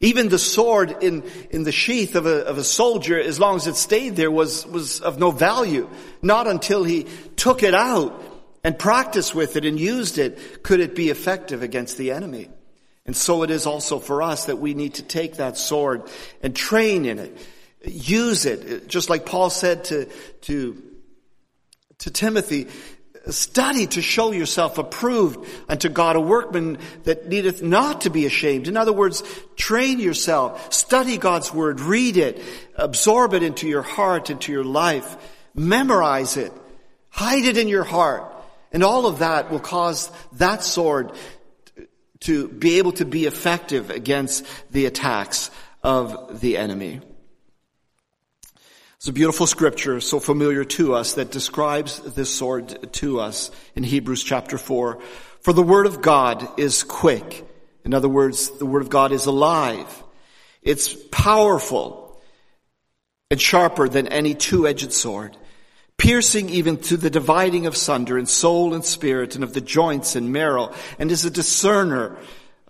Even 0.00 0.28
the 0.28 0.38
sword 0.38 1.02
in, 1.02 1.22
in 1.50 1.62
the 1.62 1.72
sheath 1.72 2.16
of 2.16 2.26
a, 2.26 2.44
of 2.44 2.58
a 2.58 2.64
soldier, 2.64 3.18
as 3.18 3.38
long 3.38 3.56
as 3.56 3.66
it 3.68 3.76
stayed 3.76 4.16
there, 4.16 4.30
was, 4.30 4.66
was 4.66 5.00
of 5.00 5.18
no 5.18 5.30
value. 5.30 5.88
Not 6.20 6.48
until 6.48 6.82
he 6.82 7.06
took 7.36 7.62
it 7.62 7.74
out 7.74 8.22
and 8.64 8.76
practiced 8.76 9.34
with 9.34 9.56
it 9.56 9.64
and 9.64 9.78
used 9.78 10.18
it 10.18 10.62
could 10.62 10.80
it 10.80 10.94
be 10.94 11.10
effective 11.10 11.62
against 11.62 11.96
the 11.96 12.10
enemy. 12.10 12.48
And 13.06 13.16
so 13.16 13.42
it 13.44 13.50
is 13.50 13.66
also 13.66 14.00
for 14.00 14.20
us 14.22 14.46
that 14.46 14.58
we 14.58 14.74
need 14.74 14.94
to 14.94 15.02
take 15.02 15.36
that 15.36 15.56
sword 15.56 16.02
and 16.42 16.54
train 16.54 17.04
in 17.04 17.18
it. 17.18 17.36
Use 17.84 18.46
it. 18.46 18.88
Just 18.88 19.10
like 19.10 19.26
Paul 19.26 19.50
said 19.50 19.84
to, 19.84 20.06
to 20.42 20.82
to 21.98 22.10
Timothy, 22.10 22.68
study 23.30 23.86
to 23.88 24.00
show 24.00 24.32
yourself 24.32 24.78
approved 24.78 25.46
unto 25.68 25.88
God, 25.88 26.16
a 26.16 26.20
workman 26.20 26.78
that 27.04 27.28
needeth 27.28 27.62
not 27.62 28.02
to 28.02 28.10
be 28.10 28.26
ashamed. 28.26 28.68
In 28.68 28.76
other 28.76 28.92
words, 28.92 29.22
train 29.56 29.98
yourself, 29.98 30.72
study 30.72 31.18
God's 31.18 31.52
word, 31.52 31.80
read 31.80 32.16
it, 32.16 32.40
absorb 32.76 33.34
it 33.34 33.42
into 33.42 33.68
your 33.68 33.82
heart, 33.82 34.30
into 34.30 34.52
your 34.52 34.64
life, 34.64 35.16
memorize 35.54 36.36
it, 36.36 36.52
hide 37.10 37.44
it 37.44 37.56
in 37.56 37.68
your 37.68 37.84
heart, 37.84 38.32
and 38.72 38.82
all 38.82 39.06
of 39.06 39.18
that 39.18 39.50
will 39.50 39.60
cause 39.60 40.10
that 40.32 40.62
sword 40.62 41.12
to 42.20 42.48
be 42.48 42.78
able 42.78 42.92
to 42.92 43.04
be 43.04 43.26
effective 43.26 43.90
against 43.90 44.44
the 44.70 44.86
attacks 44.86 45.50
of 45.82 46.40
the 46.40 46.56
enemy. 46.56 47.00
It's 48.98 49.06
a 49.06 49.12
beautiful 49.12 49.46
scripture, 49.46 50.00
so 50.00 50.18
familiar 50.18 50.64
to 50.64 50.92
us, 50.94 51.12
that 51.12 51.30
describes 51.30 52.00
this 52.00 52.34
sword 52.34 52.92
to 52.94 53.20
us 53.20 53.52
in 53.76 53.84
Hebrews 53.84 54.24
chapter 54.24 54.58
4. 54.58 54.98
For 55.40 55.52
the 55.52 55.62
word 55.62 55.86
of 55.86 56.02
God 56.02 56.58
is 56.58 56.82
quick. 56.82 57.46
In 57.84 57.94
other 57.94 58.08
words, 58.08 58.50
the 58.58 58.66
word 58.66 58.82
of 58.82 58.90
God 58.90 59.12
is 59.12 59.26
alive. 59.26 60.02
It's 60.62 60.94
powerful 61.12 62.20
and 63.30 63.40
sharper 63.40 63.88
than 63.88 64.08
any 64.08 64.34
two-edged 64.34 64.92
sword, 64.92 65.36
piercing 65.96 66.50
even 66.50 66.78
to 66.78 66.96
the 66.96 67.08
dividing 67.08 67.66
of 67.66 67.76
sunder 67.76 68.18
in 68.18 68.26
soul 68.26 68.74
and 68.74 68.84
spirit 68.84 69.36
and 69.36 69.44
of 69.44 69.54
the 69.54 69.60
joints 69.60 70.16
and 70.16 70.32
marrow, 70.32 70.74
and 70.98 71.12
is 71.12 71.24
a 71.24 71.30
discerner 71.30 72.16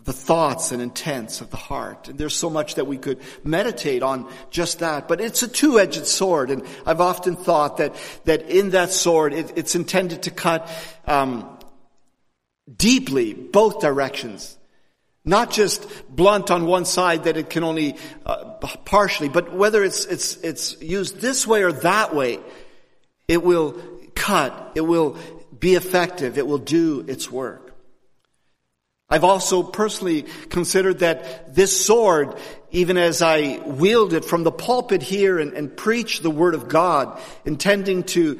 the 0.09 0.14
thoughts 0.14 0.73
and 0.73 0.81
intents 0.81 1.42
of 1.42 1.51
the 1.51 1.59
heart. 1.59 2.09
And 2.09 2.18
there's 2.18 2.35
so 2.35 2.49
much 2.49 2.77
that 2.77 2.87
we 2.87 2.97
could 2.97 3.21
meditate 3.44 4.03
on 4.03 4.27
just 4.49 4.79
that. 4.79 5.07
But 5.07 5.21
it's 5.21 5.42
a 5.42 5.49
two-edged 5.49 6.07
sword, 6.07 6.51
and 6.51 6.62
I've 6.87 7.03
often 7.03 7.37
thought 7.37 7.77
that 7.77 7.94
that 8.25 8.49
in 8.49 8.71
that 8.71 8.90
sword, 8.90 9.35
it, 9.35 9.53
it's 9.57 9.75
intended 9.75 10.23
to 10.23 10.31
cut 10.31 10.66
um, 11.07 11.59
deeply 12.75 13.35
both 13.35 13.81
directions. 13.81 14.57
Not 15.27 15.51
just 15.51 15.87
blunt 16.09 16.51
on 16.51 16.64
one 16.64 16.87
side 16.87 17.25
that 17.25 17.37
it 17.37 17.51
can 17.51 17.62
only 17.62 17.97
uh, 18.25 18.44
partially, 18.87 19.29
but 19.29 19.53
whether 19.53 19.85
it's 19.85 20.07
it's 20.07 20.38
it's 20.38 20.81
used 20.81 21.21
this 21.21 21.47
way 21.47 21.62
or 21.64 21.73
that 21.73 22.14
way, 22.14 22.40
it 23.29 23.42
will 23.44 23.79
cut. 24.14 24.73
It 24.75 24.87
will 24.87 25.18
be 25.61 25.75
effective. 25.75 26.38
It 26.38 26.47
will 26.47 26.64
do 26.64 27.05
its 27.07 27.31
work. 27.31 27.67
I've 29.11 29.25
also 29.25 29.62
personally 29.62 30.27
considered 30.51 30.99
that 30.99 31.55
this 31.55 31.87
sword, 31.87 32.37
even 32.71 32.99
as 32.99 33.23
I 33.23 33.59
wield 33.64 34.12
it 34.12 34.25
from 34.25 34.44
the 34.44 34.53
pulpit 34.53 35.03
here 35.03 35.38
and, 35.38 35.55
and 35.55 35.75
preach 35.75 36.21
the 36.21 36.31
word 36.31 36.55
of 36.55 36.68
God, 36.68 37.18
intending 37.47 38.03
to 38.05 38.38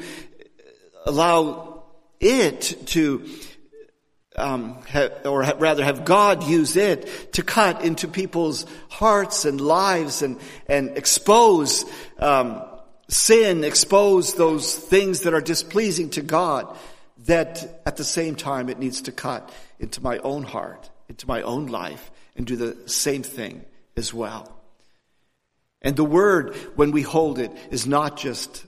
allow 1.07 1.85
it 2.20 2.87
to, 2.88 3.26
um, 4.37 4.78
or 5.24 5.42
rather 5.59 5.85
have 5.85 6.04
God 6.04 6.44
use 6.44 6.76
it 6.76 7.33
to 7.33 7.42
cut 7.42 7.83
into 7.83 8.07
people's 8.07 8.66
hearts 8.90 9.46
and 9.46 9.62
lives 9.62 10.20
and, 10.20 10.38
and 10.66 10.98
expose, 10.98 11.87
um, 12.18 12.62
sin, 13.09 13.64
expose 13.64 14.35
those 14.35 14.74
things 14.74 15.22
that 15.22 15.33
are 15.33 15.40
displeasing 15.40 16.11
to 16.11 16.20
God, 16.20 16.76
that 17.28 17.82
at 17.84 17.96
the 17.96 18.04
same 18.04 18.34
time 18.34 18.70
it 18.70 18.78
needs 18.78 19.02
to 19.02 19.12
cut 19.12 19.52
into 19.78 20.02
my 20.02 20.16
own 20.18 20.42
heart, 20.42 20.90
into 21.10 21.26
my 21.26 21.42
own 21.42 21.66
life, 21.66 22.10
and 22.34 22.46
do 22.46 22.56
the 22.56 22.88
same 22.88 23.22
thing 23.22 23.64
as 23.96 24.14
well. 24.14 24.50
And 25.82 25.94
the 25.94 26.04
word, 26.04 26.54
when 26.74 26.90
we 26.90 27.02
hold 27.02 27.38
it, 27.38 27.52
is 27.70 27.86
not 27.86 28.16
just 28.16 28.64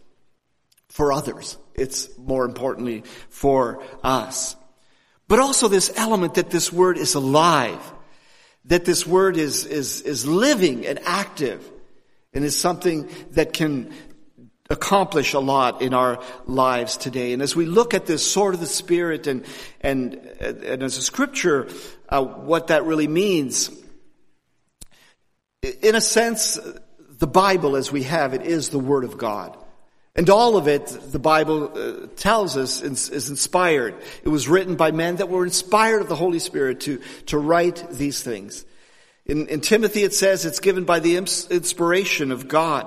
for 0.90 1.10
others. 1.10 1.56
It's 1.74 2.16
more 2.18 2.44
importantly 2.44 3.04
for 3.30 3.82
us. 4.02 4.56
But 5.26 5.38
also 5.38 5.68
this 5.68 5.90
element 5.96 6.34
that 6.34 6.50
this 6.50 6.70
word 6.70 6.98
is 6.98 7.14
alive, 7.14 7.80
that 8.66 8.84
this 8.84 9.06
word 9.06 9.38
is, 9.38 9.64
is, 9.64 10.02
is 10.02 10.26
living 10.26 10.86
and 10.86 10.98
active, 11.06 11.66
and 12.34 12.44
is 12.44 12.58
something 12.58 13.08
that 13.30 13.54
can 13.54 13.92
accomplish 14.70 15.34
a 15.34 15.40
lot 15.40 15.82
in 15.82 15.92
our 15.92 16.22
lives 16.46 16.96
today. 16.96 17.32
And 17.32 17.42
as 17.42 17.56
we 17.56 17.66
look 17.66 17.92
at 17.92 18.06
this 18.06 18.30
sword 18.30 18.54
of 18.54 18.60
the 18.60 18.66
Spirit 18.66 19.26
and, 19.26 19.44
and, 19.80 20.14
and 20.14 20.82
as 20.82 20.96
a 20.96 21.02
scripture, 21.02 21.68
uh, 22.08 22.22
what 22.22 22.68
that 22.68 22.84
really 22.84 23.08
means, 23.08 23.70
in 25.82 25.96
a 25.96 26.00
sense, 26.00 26.58
the 27.18 27.26
Bible 27.26 27.76
as 27.76 27.90
we 27.90 28.04
have 28.04 28.32
it 28.32 28.42
is 28.42 28.70
the 28.70 28.78
Word 28.78 29.04
of 29.04 29.18
God. 29.18 29.56
And 30.16 30.28
all 30.30 30.56
of 30.56 30.68
it, 30.68 30.86
the 30.86 31.18
Bible 31.18 31.72
uh, 31.74 32.06
tells 32.16 32.56
us, 32.56 32.80
is, 32.80 33.10
is, 33.10 33.30
inspired. 33.30 33.94
It 34.24 34.28
was 34.28 34.48
written 34.48 34.74
by 34.74 34.90
men 34.90 35.16
that 35.16 35.28
were 35.28 35.44
inspired 35.44 36.00
of 36.00 36.08
the 36.08 36.16
Holy 36.16 36.40
Spirit 36.40 36.80
to, 36.80 37.00
to 37.26 37.38
write 37.38 37.84
these 37.90 38.22
things. 38.22 38.64
In, 39.26 39.46
in 39.46 39.60
Timothy 39.60 40.02
it 40.02 40.14
says 40.14 40.44
it's 40.44 40.60
given 40.60 40.84
by 40.84 40.98
the 40.98 41.16
inspiration 41.16 42.32
of 42.32 42.48
God 42.48 42.86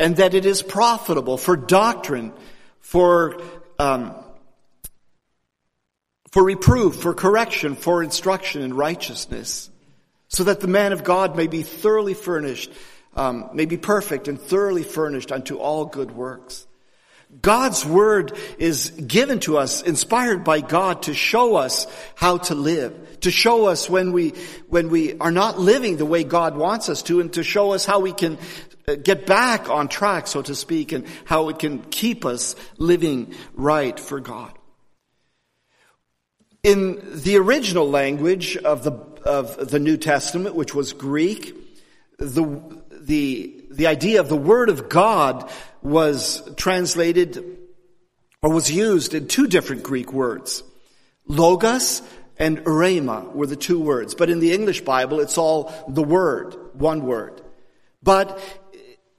and 0.00 0.16
that 0.16 0.32
it 0.32 0.46
is 0.46 0.62
profitable 0.62 1.36
for 1.36 1.56
doctrine, 1.56 2.32
for, 2.80 3.40
um, 3.78 4.14
for 6.30 6.42
reproof, 6.42 6.96
for 6.96 7.12
correction, 7.12 7.76
for 7.76 8.02
instruction 8.02 8.62
in 8.62 8.72
righteousness, 8.72 9.68
so 10.28 10.44
that 10.44 10.60
the 10.60 10.66
man 10.66 10.94
of 10.94 11.04
God 11.04 11.36
may 11.36 11.48
be 11.48 11.62
thoroughly 11.62 12.14
furnished, 12.14 12.72
um, 13.14 13.50
may 13.52 13.66
be 13.66 13.76
perfect 13.76 14.26
and 14.26 14.40
thoroughly 14.40 14.84
furnished 14.84 15.30
unto 15.30 15.58
all 15.58 15.84
good 15.84 16.12
works. 16.12 16.66
God's 17.42 17.84
word 17.84 18.32
is 18.58 18.88
given 18.88 19.38
to 19.40 19.58
us, 19.58 19.82
inspired 19.82 20.44
by 20.44 20.62
God 20.62 21.02
to 21.02 21.14
show 21.14 21.56
us 21.56 21.86
how 22.14 22.38
to 22.38 22.54
live, 22.54 23.09
to 23.20 23.30
show 23.30 23.66
us 23.66 23.88
when 23.88 24.12
we, 24.12 24.30
when 24.68 24.88
we 24.88 25.18
are 25.18 25.30
not 25.30 25.58
living 25.58 25.96
the 25.96 26.06
way 26.06 26.24
God 26.24 26.56
wants 26.56 26.88
us 26.88 27.02
to, 27.04 27.20
and 27.20 27.32
to 27.34 27.42
show 27.42 27.72
us 27.72 27.84
how 27.84 28.00
we 28.00 28.12
can 28.12 28.38
uh, 28.88 28.94
get 28.94 29.26
back 29.26 29.68
on 29.68 29.88
track, 29.88 30.26
so 30.26 30.42
to 30.42 30.54
speak, 30.54 30.92
and 30.92 31.06
how 31.24 31.48
it 31.48 31.58
can 31.58 31.80
keep 31.90 32.24
us 32.24 32.56
living 32.78 33.34
right 33.54 33.98
for 33.98 34.20
God. 34.20 34.52
In 36.62 37.00
the 37.22 37.36
original 37.36 37.88
language 37.88 38.56
of 38.56 38.84
the, 38.84 38.92
of 39.24 39.70
the 39.70 39.78
New 39.78 39.96
Testament, 39.96 40.54
which 40.54 40.74
was 40.74 40.92
Greek, 40.92 41.56
the, 42.18 42.62
the, 42.90 43.64
the 43.70 43.86
idea 43.86 44.20
of 44.20 44.28
the 44.28 44.36
Word 44.36 44.68
of 44.68 44.88
God 44.88 45.50
was 45.82 46.42
translated 46.56 47.58
or 48.42 48.52
was 48.52 48.70
used 48.70 49.14
in 49.14 49.26
two 49.26 49.46
different 49.46 49.82
Greek 49.82 50.12
words. 50.12 50.62
Logos 51.26 52.02
and 52.40 52.58
rhema 52.64 53.32
were 53.32 53.46
the 53.46 53.54
two 53.54 53.78
words. 53.78 54.14
But 54.16 54.30
in 54.30 54.40
the 54.40 54.52
English 54.52 54.80
Bible, 54.80 55.20
it's 55.20 55.38
all 55.38 55.72
the 55.86 56.02
word, 56.02 56.56
one 56.72 57.04
word. 57.04 57.40
But 58.02 58.40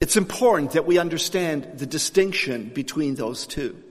it's 0.01 0.17
important 0.17 0.71
that 0.71 0.87
we 0.87 0.97
understand 0.97 1.77
the 1.77 1.85
distinction 1.85 2.69
between 2.69 3.13
those 3.13 3.45
two. 3.45 3.81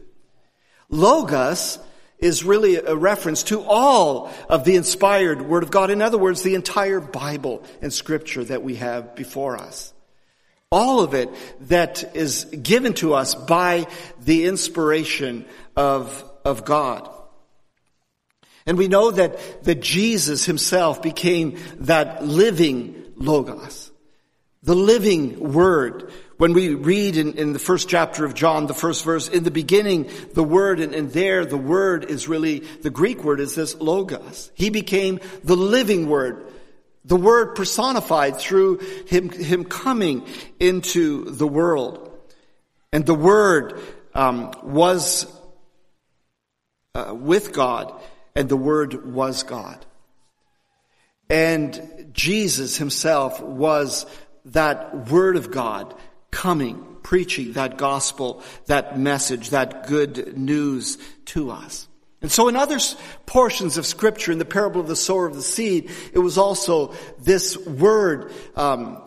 Logos 0.91 1.79
is 2.19 2.45
really 2.45 2.77
a 2.77 2.97
reference 2.97 3.45
to 3.45 3.63
all 3.63 4.31
of 4.49 4.65
the 4.65 4.75
inspired 4.75 5.41
Word 5.41 5.63
of 5.63 5.71
God. 5.71 5.91
In 5.91 6.03
other 6.03 6.19
words, 6.19 6.43
the 6.43 6.57
entire 6.57 7.01
Bible 7.01 7.63
and 7.81 7.93
Scripture 7.93 8.45
that 8.45 8.63
we 8.65 8.75
have 8.75 9.15
before 9.15 9.57
us. 9.57 9.95
All 10.73 11.01
of 11.01 11.15
it 11.15 11.31
that 11.69 12.17
is 12.17 12.45
given 12.45 12.95
to 12.95 13.15
us 13.15 13.35
by 13.35 13.87
the 14.21 14.47
inspiration 14.47 15.47
of, 15.77 16.25
of 16.45 16.65
God. 16.65 17.09
And 18.71 18.79
we 18.79 18.87
know 18.87 19.11
that, 19.11 19.65
that 19.65 19.81
Jesus 19.81 20.45
himself 20.45 21.03
became 21.03 21.59
that 21.81 22.25
living 22.25 23.03
Logos, 23.17 23.91
the 24.63 24.77
living 24.77 25.53
Word, 25.53 26.13
when 26.37 26.53
we 26.53 26.75
read 26.77 27.17
in, 27.17 27.35
in, 27.35 27.53
the 27.53 27.59
first 27.59 27.89
chapter 27.89 28.25
of 28.25 28.35
John, 28.35 28.69
the 28.69 28.73
first 28.73 29.05
verse, 29.05 29.27
in 29.27 29.43
the 29.43 29.51
beginning, 29.51 30.09
the 30.35 30.45
word, 30.45 30.79
and, 30.79 30.95
and 30.95 31.11
there 31.11 31.45
the 31.45 31.57
word 31.57 32.05
is 32.05 32.29
really, 32.29 32.61
the 32.61 32.91
Greek 32.91 33.25
word 33.25 33.41
is 33.41 33.57
this 33.57 33.75
logos. 33.75 34.53
He 34.55 34.71
became 34.71 35.19
the 35.43 35.57
living 35.57 36.09
word. 36.09 36.47
The 37.05 37.17
word 37.17 37.57
personified 37.57 38.37
through 38.37 38.79
him, 39.09 39.31
him 39.31 39.65
coming 39.65 40.29
into 40.61 41.25
the 41.25 41.49
world. 41.49 42.09
And 42.93 43.05
the 43.05 43.17
word 43.17 43.81
um, 44.15 44.53
was 44.63 45.27
uh, 46.95 47.13
with 47.19 47.53
God, 47.53 48.01
and 48.41 48.49
the 48.49 48.57
word 48.57 49.05
was 49.05 49.43
God. 49.43 49.85
And 51.29 52.09
Jesus 52.15 52.79
himself 52.79 53.39
was 53.39 54.07
that 54.47 55.11
word 55.11 55.37
of 55.37 55.51
God 55.51 55.95
coming, 56.31 56.83
preaching 57.03 57.53
that 57.53 57.77
gospel, 57.77 58.43
that 58.65 58.99
message, 58.99 59.51
that 59.51 59.87
good 59.89 60.39
news 60.39 60.97
to 61.27 61.51
us. 61.51 61.87
And 62.23 62.33
so 62.33 62.49
in 62.49 62.57
other 62.57 62.79
portions 63.27 63.77
of 63.77 63.85
scripture, 63.85 64.33
in 64.33 64.39
the 64.39 64.47
parable 64.47 64.81
of 64.81 64.89
the 64.89 64.97
sower 64.97 65.27
of 65.27 65.35
the 65.35 65.43
seed, 65.43 65.91
it 66.15 66.19
was 66.19 66.39
also 66.39 66.95
this 67.19 67.59
word, 67.59 68.33
um, 68.57 69.07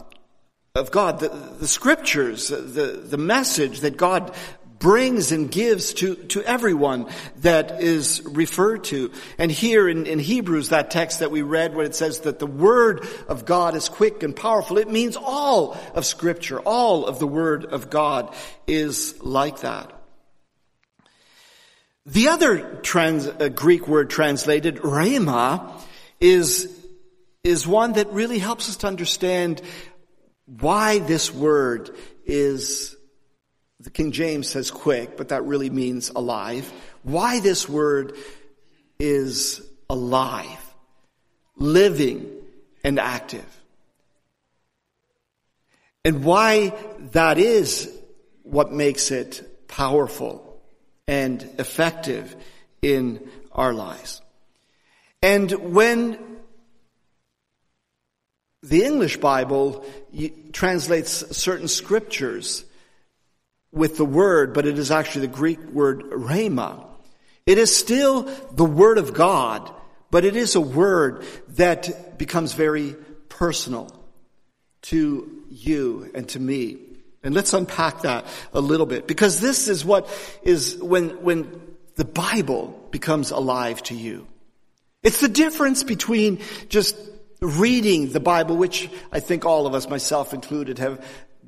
of 0.76 0.92
God, 0.92 1.22
the, 1.22 1.30
the 1.30 1.68
scriptures, 1.68 2.50
the, 2.50 3.04
the 3.04 3.18
message 3.18 3.80
that 3.80 3.98
God 3.98 4.36
brings 4.84 5.32
and 5.32 5.50
gives 5.50 5.94
to, 5.94 6.16
to 6.16 6.44
everyone 6.44 7.08
that 7.38 7.82
is 7.82 8.22
referred 8.26 8.84
to. 8.84 9.14
And 9.38 9.50
here 9.50 9.88
in, 9.88 10.06
in 10.06 10.20
Hebrews, 10.20 10.70
that 10.70 10.92
text 10.92 11.22
that 11.22 11.32
we 11.32 11.42
read 11.42 11.74
where 11.74 11.86
it 11.86 11.96
says 11.96 12.20
that 12.20 12.38
the 12.38 12.46
word 12.46 13.08
of 13.30 13.46
God 13.46 13.76
is 13.76 13.88
quick 13.88 14.24
and 14.24 14.36
powerful, 14.36 14.78
it 14.78 14.90
means 14.90 15.16
all 15.16 15.78
of 15.96 16.06
scripture, 16.06 16.60
all 16.60 17.06
of 17.06 17.18
the 17.18 17.26
word 17.26 17.64
of 17.64 17.90
God 17.90 18.36
is 18.68 19.24
like 19.24 19.62
that. 19.62 19.90
The 22.06 22.28
other 22.28 22.82
trans, 22.84 23.26
uh, 23.26 23.48
Greek 23.48 23.88
word 23.88 24.10
translated, 24.10 24.76
rhema, 24.80 25.72
is, 26.20 26.70
is 27.46 27.66
one 27.66 27.94
that 27.94 28.12
really 28.12 28.40
helps 28.40 28.68
us 28.68 28.76
to 28.78 28.88
understand 28.88 29.62
why 30.46 31.00
this 31.00 31.34
word 31.34 31.96
is 32.26 32.98
the 33.84 33.90
King 33.90 34.12
James 34.12 34.48
says 34.50 34.72
quick, 34.72 35.18
but 35.18 35.30
that 35.30 35.44
really 35.44 35.70
means 35.70 36.10
alive. 36.10 36.72
Why 37.04 37.42
this 37.42 37.68
word 37.68 38.16
is 38.98 39.62
alive, 39.90 40.74
living, 41.58 42.32
and 42.84 42.98
active. 42.98 43.46
And 46.06 46.24
why 46.24 46.74
that 47.12 47.38
is 47.38 47.92
what 48.44 48.72
makes 48.72 49.12
it 49.12 49.68
powerful 49.68 50.62
and 51.08 51.44
effective 51.60 52.36
in 52.82 53.30
our 53.52 53.74
lives. 53.74 54.22
And 55.22 55.52
when 55.74 56.18
the 58.62 58.84
English 58.84 59.18
Bible 59.18 59.86
translates 60.54 61.38
certain 61.38 61.68
scriptures 61.68 62.64
with 63.74 63.98
the 63.98 64.06
word, 64.06 64.54
but 64.54 64.66
it 64.66 64.78
is 64.78 64.92
actually 64.92 65.28
the 65.28 65.34
Greek 65.34 65.60
word 65.72 66.04
rhema. 66.04 66.86
It 67.46 67.58
is 67.58 67.76
still 67.76 68.24
the 68.52 68.66
word 68.66 68.98
of 68.98 69.14
God, 69.14 69.70
but 70.12 70.24
it 70.24 70.36
is 70.36 70.56
a 70.56 70.62
word 70.62 71.26
that 71.50 72.18
becomes 72.18 72.54
very 72.54 72.96
personal 73.30 73.92
to 74.84 75.44
you 75.50 76.10
and 76.14 76.30
to 76.30 76.40
me. 76.40 76.78
And 77.24 77.34
let's 77.34 77.54
unpack 77.54 78.02
that 78.02 78.26
a 78.54 78.62
little 78.62 78.86
bit 78.86 79.08
because 79.08 79.40
this 79.40 79.68
is 79.68 79.84
what 79.84 80.08
is 80.44 80.78
when, 80.82 81.24
when 81.24 81.62
the 81.96 82.06
Bible 82.06 82.88
becomes 82.92 83.32
alive 83.32 83.82
to 83.84 83.96
you. 83.96 84.28
It's 85.02 85.20
the 85.20 85.30
difference 85.30 85.84
between 85.84 86.42
just 86.70 86.96
reading 87.42 88.12
the 88.12 88.20
Bible, 88.20 88.56
which 88.56 88.90
I 89.12 89.20
think 89.20 89.46
all 89.46 89.68
of 89.68 89.74
us, 89.74 89.90
myself 89.90 90.34
included, 90.34 90.80
have 90.80 91.06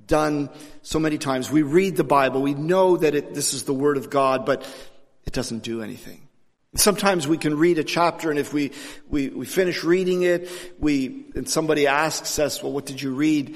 done 0.08 0.50
so 0.82 1.00
many 1.00 1.18
times. 1.18 1.50
We 1.52 1.62
read 1.63 1.96
the 1.96 2.04
Bible, 2.04 2.41
we 2.41 2.54
know 2.54 2.98
that 2.98 3.15
it, 3.15 3.34
this 3.34 3.54
is 3.54 3.63
the 3.63 3.74
Word 3.74 3.98
of 3.98 4.10
God, 4.10 4.46
but 4.46 4.65
it 5.26 5.34
doesn't 5.34 5.63
do 5.63 5.82
anything. 5.82 6.22
Sometimes 6.76 7.28
we 7.28 7.38
can 7.38 7.58
read 7.58 7.80
a 7.80 7.84
chapter 7.84 8.30
and 8.30 8.38
if 8.38 8.54
we, 8.54 8.72
we, 9.08 9.30
we 9.30 9.46
finish 9.46 9.84
reading 9.84 10.24
it, 10.24 10.50
we, 10.80 11.26
and 11.36 11.50
somebody 11.50 11.88
asks 11.88 12.38
us, 12.38 12.62
well, 12.62 12.72
what 12.72 12.86
did 12.86 13.02
you 13.02 13.15
read? 13.15 13.56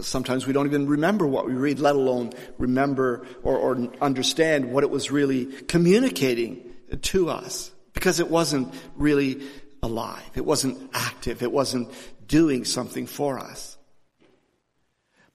Sometimes 0.00 0.46
we 0.46 0.52
don't 0.52 0.66
even 0.66 0.86
remember 0.86 1.26
what 1.26 1.46
we 1.46 1.52
read, 1.54 1.78
let 1.78 1.94
alone 1.94 2.32
remember 2.58 3.26
or, 3.42 3.56
or 3.56 3.88
understand 4.00 4.72
what 4.72 4.82
it 4.82 4.90
was 4.90 5.10
really 5.10 5.46
communicating 5.46 6.72
to 7.02 7.30
us. 7.30 7.70
Because 7.92 8.20
it 8.20 8.30
wasn't 8.30 8.72
really 8.96 9.42
alive. 9.82 10.30
It 10.34 10.44
wasn't 10.44 10.90
active. 10.94 11.42
It 11.42 11.50
wasn't 11.50 11.90
doing 12.26 12.64
something 12.64 13.06
for 13.06 13.38
us. 13.38 13.77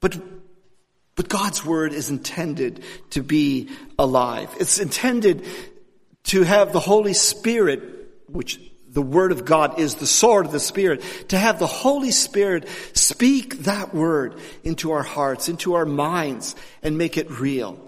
But, 0.03 0.17
but 1.15 1.29
God's 1.29 1.63
word 1.63 1.93
is 1.93 2.09
intended 2.09 2.83
to 3.11 3.23
be 3.23 3.69
alive. 3.97 4.53
It's 4.59 4.77
intended 4.77 5.45
to 6.25 6.43
have 6.43 6.73
the 6.73 6.81
Holy 6.81 7.13
Spirit, 7.13 7.81
which 8.27 8.59
the 8.89 9.01
Word 9.01 9.31
of 9.31 9.45
God 9.45 9.79
is 9.79 9.95
the 9.95 10.05
sword 10.05 10.45
of 10.45 10.51
the 10.51 10.59
Spirit, 10.59 11.01
to 11.29 11.37
have 11.37 11.57
the 11.57 11.67
Holy 11.67 12.11
Spirit 12.11 12.67
speak 12.91 13.59
that 13.59 13.95
Word 13.95 14.35
into 14.65 14.91
our 14.91 15.03
hearts, 15.03 15.47
into 15.47 15.75
our 15.75 15.85
minds, 15.85 16.57
and 16.81 16.97
make 16.97 17.17
it 17.17 17.31
real. 17.31 17.79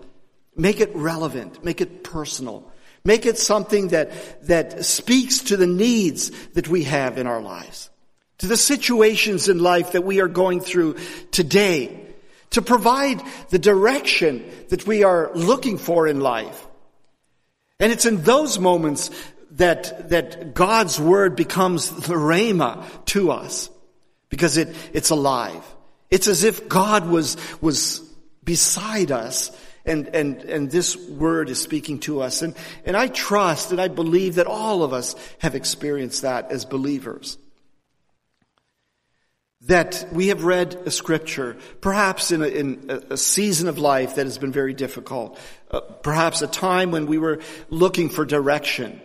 Make 0.55 0.79
it 0.79 0.95
relevant. 0.95 1.65
Make 1.65 1.81
it 1.81 2.01
personal. 2.05 2.71
Make 3.03 3.25
it 3.25 3.37
something 3.37 3.89
that, 3.89 4.47
that 4.47 4.85
speaks 4.85 5.39
to 5.39 5.57
the 5.57 5.67
needs 5.67 6.31
that 6.53 6.69
we 6.69 6.85
have 6.85 7.17
in 7.17 7.27
our 7.27 7.41
lives. 7.41 7.89
To 8.37 8.47
the 8.47 8.55
situations 8.55 9.49
in 9.49 9.59
life 9.59 9.91
that 9.91 10.05
we 10.05 10.21
are 10.21 10.29
going 10.29 10.61
through 10.61 10.95
today 11.31 12.03
to 12.51 12.61
provide 12.61 13.21
the 13.49 13.59
direction 13.59 14.49
that 14.69 14.87
we 14.87 15.03
are 15.03 15.31
looking 15.33 15.77
for 15.77 16.07
in 16.07 16.19
life. 16.19 16.65
And 17.79 17.91
it's 17.91 18.05
in 18.05 18.23
those 18.23 18.59
moments 18.59 19.09
that, 19.51 20.09
that 20.09 20.53
God's 20.53 20.99
word 20.99 21.35
becomes 21.35 21.89
the 21.89 22.15
rhema 22.15 22.85
to 23.07 23.31
us 23.31 23.69
because 24.29 24.57
it, 24.57 24.75
it's 24.93 25.09
alive. 25.09 25.63
It's 26.09 26.27
as 26.27 26.43
if 26.43 26.69
God 26.69 27.07
was, 27.07 27.37
was 27.61 27.99
beside 28.43 29.11
us 29.11 29.51
and, 29.85 30.07
and, 30.15 30.41
and 30.43 30.71
this 30.71 30.95
word 30.97 31.49
is 31.49 31.61
speaking 31.61 31.99
to 32.01 32.21
us. 32.21 32.41
And, 32.41 32.55
and 32.85 32.97
I 32.97 33.07
trust 33.07 33.71
and 33.71 33.79
I 33.79 33.87
believe 33.87 34.35
that 34.35 34.47
all 34.47 34.83
of 34.83 34.93
us 34.93 35.15
have 35.39 35.55
experienced 35.55 36.23
that 36.23 36.51
as 36.51 36.65
believers. 36.65 37.37
That 39.65 40.07
we 40.11 40.27
have 40.27 40.43
read 40.43 40.75
a 40.85 40.91
scripture, 40.91 41.57
perhaps 41.81 42.31
in 42.31 42.43
a, 42.43 42.47
in 42.47 43.03
a 43.09 43.17
season 43.17 43.67
of 43.67 43.79
life 43.79 44.15
that 44.15 44.25
has 44.25 44.37
been 44.37 44.51
very 44.51 44.73
difficult, 44.73 45.39
uh, 45.71 45.79
perhaps 45.79 46.43
a 46.43 46.47
time 46.47 46.91
when 46.91 47.07
we 47.07 47.17
were 47.17 47.39
looking 47.69 48.09
for 48.09 48.25
direction, 48.25 49.01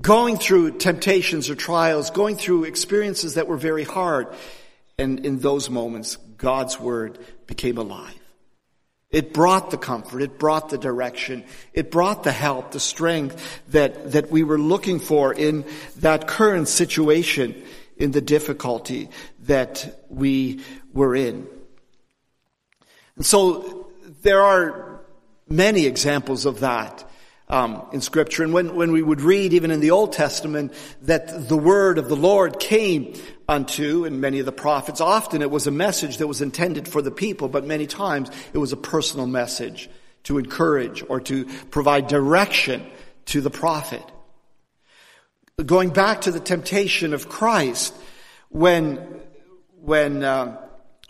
going 0.00 0.36
through 0.36 0.78
temptations 0.78 1.50
or 1.50 1.56
trials, 1.56 2.10
going 2.10 2.36
through 2.36 2.64
experiences 2.64 3.34
that 3.34 3.48
were 3.48 3.56
very 3.56 3.84
hard. 3.84 4.28
And 4.96 5.26
in 5.26 5.40
those 5.40 5.70
moments, 5.70 6.16
God's 6.36 6.78
word 6.78 7.18
became 7.46 7.78
alive. 7.78 8.14
It 9.10 9.32
brought 9.32 9.70
the 9.70 9.78
comfort. 9.78 10.20
It 10.20 10.38
brought 10.38 10.68
the 10.68 10.78
direction. 10.78 11.44
It 11.72 11.90
brought 11.90 12.24
the 12.24 12.32
help, 12.32 12.72
the 12.72 12.80
strength 12.80 13.62
that, 13.68 14.12
that 14.12 14.30
we 14.30 14.42
were 14.42 14.58
looking 14.58 14.98
for 14.98 15.32
in 15.32 15.64
that 15.96 16.26
current 16.26 16.68
situation, 16.68 17.62
in 17.96 18.12
the 18.12 18.20
difficulty 18.20 19.08
that 19.40 20.04
we 20.08 20.60
were 20.92 21.14
in. 21.14 21.46
And 23.16 23.24
so 23.24 23.90
there 24.22 24.42
are 24.42 25.00
many 25.48 25.86
examples 25.86 26.44
of 26.46 26.60
that 26.60 27.08
um, 27.48 27.86
in 27.92 28.00
Scripture. 28.00 28.42
And 28.42 28.52
when, 28.52 28.74
when 28.74 28.92
we 28.92 29.02
would 29.02 29.20
read, 29.20 29.52
even 29.52 29.70
in 29.70 29.80
the 29.80 29.92
Old 29.92 30.12
Testament, 30.12 30.72
that 31.02 31.48
the 31.48 31.56
word 31.56 31.98
of 31.98 32.08
the 32.08 32.16
Lord 32.16 32.58
came 32.58 33.14
unto, 33.48 34.04
and 34.04 34.20
many 34.20 34.40
of 34.40 34.46
the 34.46 34.52
prophets, 34.52 35.00
often 35.00 35.42
it 35.42 35.50
was 35.50 35.66
a 35.66 35.70
message 35.70 36.18
that 36.18 36.26
was 36.26 36.42
intended 36.42 36.88
for 36.88 37.00
the 37.00 37.10
people, 37.10 37.48
but 37.48 37.64
many 37.64 37.86
times 37.86 38.30
it 38.52 38.58
was 38.58 38.72
a 38.72 38.76
personal 38.76 39.26
message 39.26 39.88
to 40.24 40.38
encourage 40.38 41.04
or 41.08 41.20
to 41.20 41.44
provide 41.70 42.08
direction 42.08 42.84
to 43.26 43.40
the 43.40 43.50
prophet. 43.50 44.02
Going 45.64 45.88
back 45.88 46.20
to 46.22 46.30
the 46.30 46.38
temptation 46.38 47.14
of 47.14 47.30
Christ, 47.30 47.94
when, 48.50 48.98
when, 49.80 50.22
uh, 50.22 50.60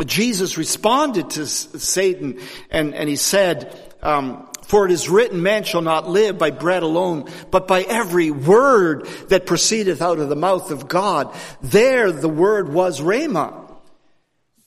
Jesus 0.05 0.57
responded 0.57 1.31
to 1.31 1.49
Satan 1.49 2.39
and, 2.71 2.95
and 2.95 3.09
he 3.09 3.17
said, 3.17 3.77
um, 4.03 4.49
for 4.63 4.87
it 4.87 4.93
is 4.93 5.09
written, 5.09 5.43
man 5.43 5.65
shall 5.65 5.83
not 5.83 6.09
live 6.09 6.39
by 6.39 6.53
bread 6.53 6.85
alone, 6.85 7.29
but 7.51 7.67
by 7.67 7.83
every 7.83 8.31
word 8.31 9.07
that 9.31 9.47
proceedeth 9.47 10.01
out 10.01 10.21
of 10.21 10.29
the 10.29 10.37
mouth 10.37 10.71
of 10.71 10.87
God. 10.87 11.35
There 11.61 12.13
the 12.13 12.29
word 12.29 12.73
was 12.73 13.01
Rhema. 13.01 13.75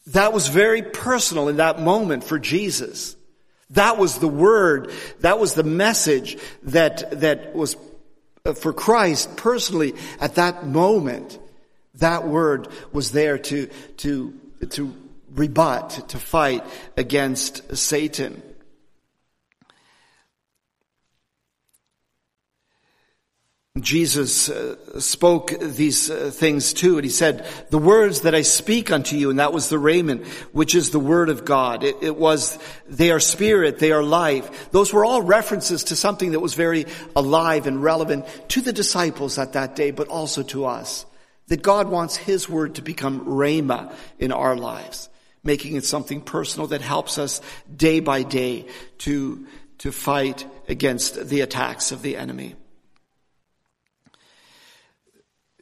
That 0.07 0.33
was 0.33 0.49
very 0.49 0.81
personal 0.81 1.47
in 1.47 1.55
that 1.55 1.79
moment 1.79 2.25
for 2.25 2.37
Jesus. 2.37 3.15
That 3.69 3.97
was 3.97 4.19
the 4.19 4.27
word, 4.27 4.91
that 5.21 5.39
was 5.39 5.53
the 5.53 5.63
message 5.63 6.37
that, 6.63 7.21
that 7.21 7.55
was 7.55 7.77
Uh, 8.45 8.53
for 8.53 8.71
Christ 8.71 9.35
personally 9.35 9.95
at 10.19 10.35
that 10.35 10.65
moment. 10.65 11.37
That 11.95 12.27
word 12.27 12.69
was 12.93 13.11
there 13.11 13.37
to, 13.37 13.67
to, 13.97 14.33
to 14.69 14.93
rebut, 15.35 16.09
to 16.09 16.17
fight 16.17 16.63
against 16.95 17.75
Satan. 17.75 18.41
Jesus 23.83 24.49
uh, 24.49 24.99
spoke 24.99 25.53
these 25.59 26.09
uh, 26.09 26.31
things 26.33 26.73
too, 26.73 26.97
and 26.97 27.03
he 27.03 27.11
said, 27.11 27.45
the 27.69 27.77
words 27.77 28.21
that 28.21 28.33
I 28.33 28.41
speak 28.41 28.91
unto 28.91 29.15
you, 29.15 29.29
and 29.29 29.39
that 29.39 29.53
was 29.53 29.69
the 29.69 29.75
rhema, 29.75 30.25
which 30.53 30.75
is 30.75 30.89
the 30.89 30.99
word 30.99 31.29
of 31.29 31.45
God. 31.45 31.83
It, 31.83 31.97
it, 32.01 32.15
was, 32.15 32.57
they 32.87 33.11
are 33.11 33.19
spirit, 33.19 33.79
they 33.79 33.91
are 33.91 34.01
life. 34.01 34.71
Those 34.71 34.91
were 34.91 35.05
all 35.05 35.21
references 35.21 35.85
to 35.85 35.95
something 35.95 36.31
that 36.31 36.39
was 36.39 36.53
very 36.53 36.85
alive 37.15 37.67
and 37.67 37.83
relevant 37.83 38.25
to 38.49 38.61
the 38.61 38.73
disciples 38.73 39.37
at 39.37 39.53
that 39.53 39.75
day, 39.75 39.91
but 39.91 40.07
also 40.07 40.41
to 40.43 40.65
us. 40.65 41.05
That 41.47 41.61
God 41.61 41.89
wants 41.89 42.15
his 42.15 42.47
word 42.47 42.75
to 42.75 42.81
become 42.81 43.25
rhema 43.25 43.93
in 44.17 44.31
our 44.31 44.55
lives, 44.55 45.09
making 45.43 45.75
it 45.75 45.85
something 45.85 46.21
personal 46.21 46.67
that 46.67 46.81
helps 46.81 47.17
us 47.17 47.41
day 47.75 47.99
by 47.99 48.23
day 48.23 48.67
to, 48.99 49.47
to 49.79 49.91
fight 49.91 50.45
against 50.67 51.27
the 51.27 51.41
attacks 51.41 51.91
of 51.91 52.01
the 52.01 52.17
enemy. 52.17 52.55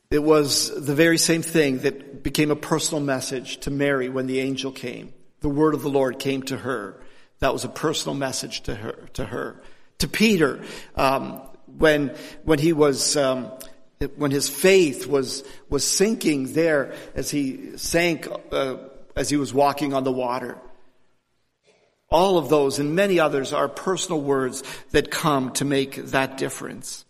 It 0.10 0.24
was 0.24 0.70
the 0.74 0.96
very 0.96 1.18
same 1.18 1.42
thing 1.42 1.80
that 1.80 2.24
became 2.24 2.50
a 2.50 2.56
personal 2.56 3.04
message 3.04 3.58
to 3.62 3.72
Mary 3.72 4.08
when 4.08 4.28
the 4.28 4.40
angel 4.40 4.72
came. 4.72 5.14
The 5.42 5.50
word 5.50 5.74
of 5.74 5.82
the 5.82 5.90
Lord 5.90 6.18
came 6.18 6.44
to 6.44 6.58
her. 6.58 7.02
That 7.40 7.54
was 7.54 7.66
a 7.66 7.70
personal 7.70 8.16
message 8.16 8.62
to 8.64 8.76
her. 8.76 8.94
To 9.14 9.26
her, 9.26 9.62
to 10.00 10.08
Peter, 10.08 10.62
um, 10.96 11.42
when 11.78 12.16
when 12.44 12.60
he 12.60 12.72
was 12.74 13.18
um, 13.18 13.52
when 14.16 14.32
his 14.32 14.48
faith 14.48 15.08
was 15.08 15.44
was 15.70 15.84
sinking 15.86 16.54
there 16.54 16.94
as 17.14 17.30
he 17.30 17.78
sank 17.78 18.28
uh, 18.52 18.78
as 19.16 19.30
he 19.30 19.38
was 19.38 19.54
walking 19.54 19.94
on 19.94 20.04
the 20.04 20.12
water. 20.12 20.58
All 22.10 22.38
of 22.38 22.48
those 22.48 22.80
and 22.80 22.96
many 22.96 23.20
others 23.20 23.52
are 23.52 23.68
personal 23.68 24.22
words 24.22 24.64
that 24.92 25.12
come 25.12 25.52
to 25.54 25.66
make 25.66 25.98
that 25.98 26.38
difference. 26.38 27.04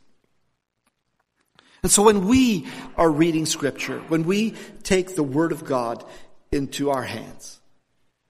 And 1.83 1.91
so 1.91 2.03
when 2.03 2.27
we 2.27 2.67
are 2.95 3.09
reading 3.09 3.45
scripture, 3.45 3.99
when 4.07 4.23
we 4.23 4.55
take 4.83 5.15
the 5.15 5.23
word 5.23 5.51
of 5.51 5.63
God 5.63 6.03
into 6.51 6.89
our 6.89 7.03
hands, 7.03 7.59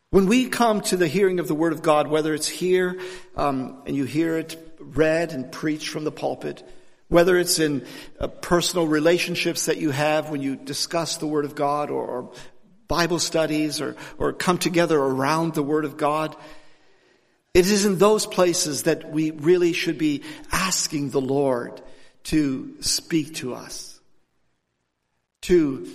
when 0.09 0.25
we 0.25 0.47
come 0.47 0.81
to 0.81 0.97
the 0.97 1.07
hearing 1.07 1.39
of 1.39 1.47
the 1.47 1.55
word 1.55 1.73
of 1.73 1.81
God, 1.81 2.07
whether 2.07 2.33
it's 2.33 2.47
here 2.47 2.99
um, 3.35 3.81
and 3.85 3.95
you 3.95 4.05
hear 4.05 4.37
it 4.37 4.75
read 4.79 5.33
and 5.33 5.51
preached 5.51 5.89
from 5.89 6.03
the 6.03 6.11
pulpit, 6.11 6.63
whether 7.09 7.37
it's 7.37 7.59
in 7.59 7.85
uh, 8.19 8.27
personal 8.27 8.87
relationships 8.87 9.65
that 9.65 9.77
you 9.77 9.91
have 9.91 10.29
when 10.29 10.41
you 10.41 10.55
discuss 10.55 11.17
the 11.17 11.27
word 11.27 11.45
of 11.45 11.55
God 11.55 11.89
or, 11.89 12.05
or 12.05 12.31
Bible 12.87 13.19
studies 13.19 13.81
or, 13.81 13.95
or 14.17 14.33
come 14.33 14.57
together 14.57 14.97
around 14.97 15.53
the 15.53 15.63
word 15.63 15.85
of 15.85 15.97
God, 15.97 16.35
it 17.53 17.69
is 17.69 17.85
in 17.85 17.97
those 17.97 18.25
places 18.25 18.83
that 18.83 19.11
we 19.11 19.31
really 19.31 19.73
should 19.73 19.97
be 19.97 20.23
asking 20.51 21.09
the 21.09 21.21
Lord 21.21 21.81
to 22.27 22.75
speak 22.81 23.35
to 23.35 23.53
us. 23.53 23.99
To, 25.43 25.87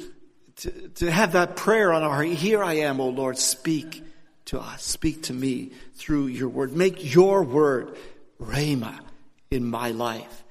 to, 0.57 0.71
to 0.89 1.11
have 1.11 1.33
that 1.33 1.57
prayer 1.57 1.93
on 1.93 2.03
our 2.03 2.15
heart. 2.15 2.29
Here 2.29 2.63
I 2.63 2.75
am, 2.75 3.01
O 3.01 3.09
Lord, 3.09 3.37
speak 3.37 4.03
to 4.47 4.59
us. 4.59 4.83
Speak 4.83 5.25
to 5.25 5.35
me 5.35 5.73
through 5.95 6.29
your 6.29 6.49
word. 6.49 6.75
Make 6.75 7.15
your 7.15 7.43
word 7.43 7.97
rhema 8.41 8.99
in 9.51 9.65
my 9.65 9.91
life. 9.91 10.43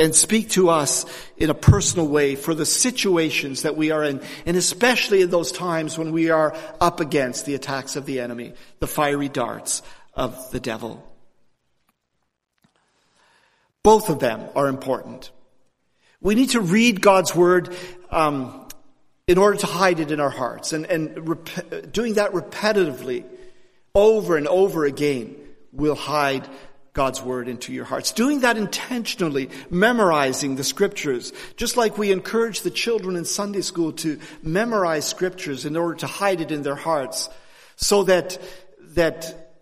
And 0.00 0.14
speak 0.14 0.50
to 0.50 0.68
us 0.68 1.04
in 1.36 1.50
a 1.50 1.54
personal 1.54 2.08
way 2.08 2.34
for 2.34 2.54
the 2.54 2.66
situations 2.66 3.62
that 3.62 3.76
we 3.76 3.90
are 3.90 4.02
in, 4.04 4.20
and 4.46 4.56
especially 4.56 5.22
in 5.22 5.30
those 5.30 5.50
times 5.50 5.98
when 5.98 6.12
we 6.12 6.30
are 6.30 6.56
up 6.80 7.00
against 7.00 7.46
the 7.46 7.54
attacks 7.54 7.96
of 7.96 8.06
the 8.06 8.20
enemy, 8.20 8.52
the 8.78 8.86
fiery 8.86 9.28
darts 9.28 9.82
of 10.14 10.50
the 10.50 10.60
devil. 10.60 11.07
Both 13.82 14.08
of 14.10 14.18
them 14.18 14.48
are 14.54 14.68
important. 14.68 15.30
We 16.20 16.34
need 16.34 16.50
to 16.50 16.60
read 16.60 17.00
God's 17.00 17.34
word 17.34 17.74
um, 18.10 18.68
in 19.26 19.38
order 19.38 19.58
to 19.58 19.66
hide 19.66 20.00
it 20.00 20.10
in 20.10 20.20
our 20.20 20.30
hearts, 20.30 20.72
and, 20.72 20.86
and 20.86 21.28
rep- 21.28 21.92
doing 21.92 22.14
that 22.14 22.32
repetitively, 22.32 23.24
over 23.94 24.36
and 24.36 24.48
over 24.48 24.84
again, 24.84 25.36
will 25.72 25.94
hide 25.94 26.48
God's 26.92 27.22
word 27.22 27.48
into 27.48 27.72
your 27.72 27.84
hearts. 27.84 28.12
Doing 28.12 28.40
that 28.40 28.56
intentionally, 28.56 29.50
memorizing 29.70 30.56
the 30.56 30.64
scriptures, 30.64 31.32
just 31.56 31.76
like 31.76 31.96
we 31.96 32.10
encourage 32.10 32.62
the 32.62 32.70
children 32.70 33.16
in 33.16 33.24
Sunday 33.24 33.60
school 33.60 33.92
to 33.92 34.18
memorize 34.42 35.06
scriptures 35.06 35.64
in 35.64 35.76
order 35.76 35.94
to 35.96 36.06
hide 36.06 36.40
it 36.40 36.50
in 36.50 36.62
their 36.62 36.74
hearts, 36.74 37.30
so 37.76 38.04
that 38.04 38.38
that 38.96 39.54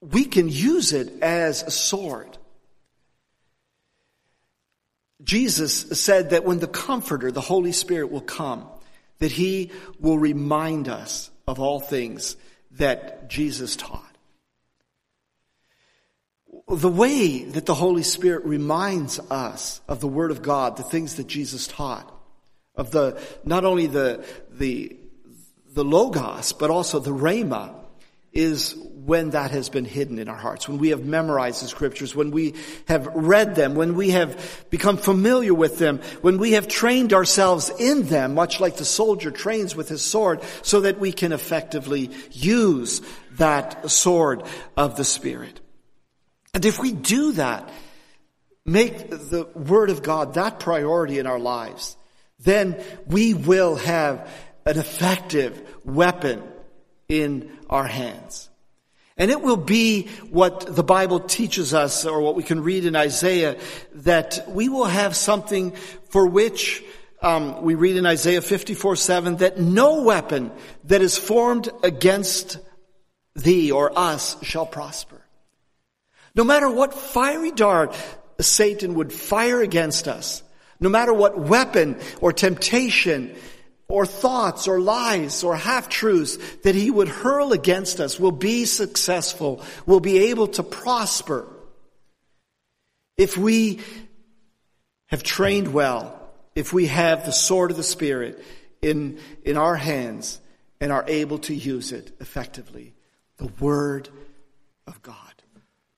we 0.00 0.24
can 0.24 0.48
use 0.48 0.92
it 0.92 1.22
as 1.22 1.62
a 1.62 1.70
sword. 1.70 2.37
Jesus 5.28 6.00
said 6.00 6.30
that 6.30 6.46
when 6.46 6.58
the 6.58 6.66
Comforter, 6.66 7.30
the 7.30 7.42
Holy 7.42 7.72
Spirit 7.72 8.10
will 8.10 8.22
come, 8.22 8.66
that 9.18 9.30
He 9.30 9.72
will 10.00 10.18
remind 10.18 10.88
us 10.88 11.30
of 11.46 11.60
all 11.60 11.80
things 11.80 12.34
that 12.78 13.28
Jesus 13.28 13.76
taught. 13.76 14.16
The 16.66 16.88
way 16.88 17.44
that 17.44 17.66
the 17.66 17.74
Holy 17.74 18.04
Spirit 18.04 18.46
reminds 18.46 19.18
us 19.18 19.82
of 19.86 20.00
the 20.00 20.08
Word 20.08 20.30
of 20.30 20.40
God, 20.40 20.78
the 20.78 20.82
things 20.82 21.16
that 21.16 21.26
Jesus 21.26 21.66
taught, 21.66 22.10
of 22.74 22.90
the, 22.90 23.20
not 23.44 23.66
only 23.66 23.86
the, 23.86 24.24
the, 24.50 24.96
the 25.74 25.84
Logos, 25.84 26.54
but 26.54 26.70
also 26.70 27.00
the 27.00 27.10
Rhema 27.10 27.74
is 28.32 28.74
when 29.08 29.30
that 29.30 29.50
has 29.52 29.70
been 29.70 29.86
hidden 29.86 30.18
in 30.18 30.28
our 30.28 30.36
hearts, 30.36 30.68
when 30.68 30.76
we 30.76 30.90
have 30.90 31.02
memorized 31.02 31.64
the 31.64 31.66
scriptures, 31.66 32.14
when 32.14 32.30
we 32.30 32.54
have 32.86 33.06
read 33.14 33.54
them, 33.54 33.74
when 33.74 33.94
we 33.94 34.10
have 34.10 34.66
become 34.68 34.98
familiar 34.98 35.54
with 35.54 35.78
them, 35.78 35.98
when 36.20 36.36
we 36.36 36.52
have 36.52 36.68
trained 36.68 37.14
ourselves 37.14 37.70
in 37.80 38.02
them, 38.08 38.34
much 38.34 38.60
like 38.60 38.76
the 38.76 38.84
soldier 38.84 39.30
trains 39.30 39.74
with 39.74 39.88
his 39.88 40.02
sword, 40.02 40.42
so 40.60 40.82
that 40.82 40.98
we 41.00 41.10
can 41.10 41.32
effectively 41.32 42.10
use 42.32 43.00
that 43.38 43.90
sword 43.90 44.42
of 44.76 44.98
the 44.98 45.04
Spirit. 45.04 45.58
And 46.52 46.66
if 46.66 46.78
we 46.78 46.92
do 46.92 47.32
that, 47.32 47.70
make 48.66 49.08
the 49.08 49.48
Word 49.54 49.88
of 49.88 50.02
God 50.02 50.34
that 50.34 50.60
priority 50.60 51.18
in 51.18 51.26
our 51.26 51.38
lives, 51.38 51.96
then 52.40 52.76
we 53.06 53.32
will 53.32 53.76
have 53.76 54.30
an 54.66 54.78
effective 54.78 55.66
weapon 55.82 56.42
in 57.08 57.50
our 57.70 57.86
hands. 57.86 58.50
And 59.18 59.32
it 59.32 59.42
will 59.42 59.56
be 59.56 60.06
what 60.30 60.74
the 60.74 60.84
Bible 60.84 61.18
teaches 61.18 61.74
us, 61.74 62.06
or 62.06 62.20
what 62.20 62.36
we 62.36 62.44
can 62.44 62.62
read 62.62 62.84
in 62.84 62.94
Isaiah, 62.94 63.58
that 63.94 64.44
we 64.48 64.68
will 64.68 64.84
have 64.84 65.16
something 65.16 65.72
for 66.10 66.24
which 66.24 66.84
um, 67.20 67.62
we 67.62 67.74
read 67.74 67.96
in 67.96 68.06
Isaiah 68.06 68.40
54 68.40 68.94
7 68.94 69.36
that 69.38 69.58
no 69.58 70.02
weapon 70.02 70.52
that 70.84 71.02
is 71.02 71.18
formed 71.18 71.68
against 71.82 72.58
thee 73.34 73.72
or 73.72 73.96
us 73.98 74.42
shall 74.44 74.66
prosper. 74.66 75.20
No 76.34 76.44
matter 76.44 76.70
what 76.70 76.94
fiery 76.94 77.50
dart 77.50 77.96
Satan 78.40 78.94
would 78.94 79.12
fire 79.12 79.60
against 79.60 80.06
us, 80.06 80.44
no 80.78 80.88
matter 80.88 81.12
what 81.12 81.36
weapon 81.36 81.98
or 82.20 82.32
temptation 82.32 83.34
or 83.88 84.04
thoughts 84.04 84.68
or 84.68 84.80
lies 84.80 85.42
or 85.42 85.56
half 85.56 85.88
truths 85.88 86.36
that 86.62 86.74
he 86.74 86.90
would 86.90 87.08
hurl 87.08 87.52
against 87.52 88.00
us 88.00 88.20
will 88.20 88.32
be 88.32 88.66
successful, 88.66 89.64
will 89.86 90.00
be 90.00 90.30
able 90.30 90.46
to 90.46 90.62
prosper. 90.62 91.46
If 93.16 93.36
we 93.36 93.80
have 95.06 95.22
trained 95.22 95.72
well, 95.72 96.14
if 96.54 96.72
we 96.72 96.86
have 96.86 97.24
the 97.24 97.32
sword 97.32 97.70
of 97.70 97.76
the 97.78 97.82
Spirit 97.82 98.44
in, 98.82 99.18
in 99.42 99.56
our 99.56 99.76
hands 99.76 100.38
and 100.80 100.92
are 100.92 101.04
able 101.08 101.38
to 101.38 101.54
use 101.54 101.92
it 101.92 102.12
effectively, 102.20 102.94
the 103.38 103.50
Word 103.58 104.08
of 104.86 105.02
God. 105.02 105.16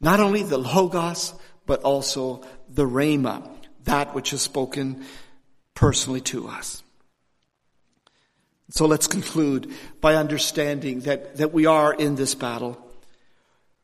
Not 0.00 0.20
only 0.20 0.44
the 0.44 0.58
Logos, 0.58 1.34
but 1.66 1.82
also 1.82 2.42
the 2.68 2.86
Rhema, 2.86 3.50
that 3.84 4.14
which 4.14 4.32
is 4.32 4.42
spoken 4.42 5.04
personally 5.74 6.20
to 6.22 6.48
us. 6.48 6.82
So 8.70 8.86
let's 8.86 9.08
conclude 9.08 9.72
by 10.00 10.14
understanding 10.14 11.00
that, 11.00 11.36
that 11.36 11.52
we 11.52 11.66
are 11.66 11.92
in 11.92 12.14
this 12.14 12.36
battle. 12.36 12.78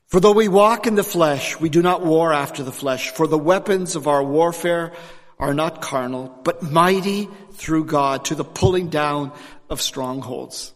For 0.07 0.21
though 0.21 0.33
we 0.33 0.47
walk 0.47 0.87
in 0.87 0.95
the 0.95 1.03
flesh, 1.03 1.59
we 1.59 1.69
do 1.69 1.83
not 1.83 2.05
war 2.05 2.33
after 2.33 2.63
the 2.63 2.73
flesh. 2.73 3.11
For 3.11 3.27
the 3.27 3.39
weapons 3.39 3.97
of 3.97 4.07
our 4.07 4.23
warfare 4.23 4.93
are 5.41 5.55
not 5.55 5.83
carnal, 5.83 6.33
but 6.45 6.63
mighty 6.63 7.29
through 7.53 7.87
God 7.87 8.27
to 8.27 8.37
the 8.37 8.45
pulling 8.45 8.89
down 8.89 9.33
of 9.69 9.83
strongholds. 9.83 10.73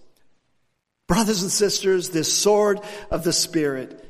Brothers 1.07 1.43
and 1.43 1.51
sisters, 1.51 2.11
this 2.11 2.33
sword 2.37 2.81
of 3.13 3.23
the 3.23 3.33
Spirit 3.33 4.05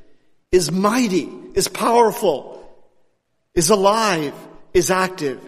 is 0.51 0.73
mighty, 0.73 1.31
is 1.55 1.69
powerful, 1.69 2.57
is 3.55 3.69
alive, 3.69 4.35
is 4.73 4.91
active, 4.91 5.41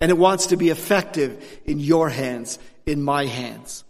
and 0.00 0.10
it 0.10 0.18
wants 0.18 0.46
to 0.46 0.56
be 0.56 0.70
effective 0.70 1.60
in 1.64 1.78
your 1.78 2.08
hands, 2.08 2.58
in 2.86 3.02
my 3.02 3.26
hands 3.26 3.84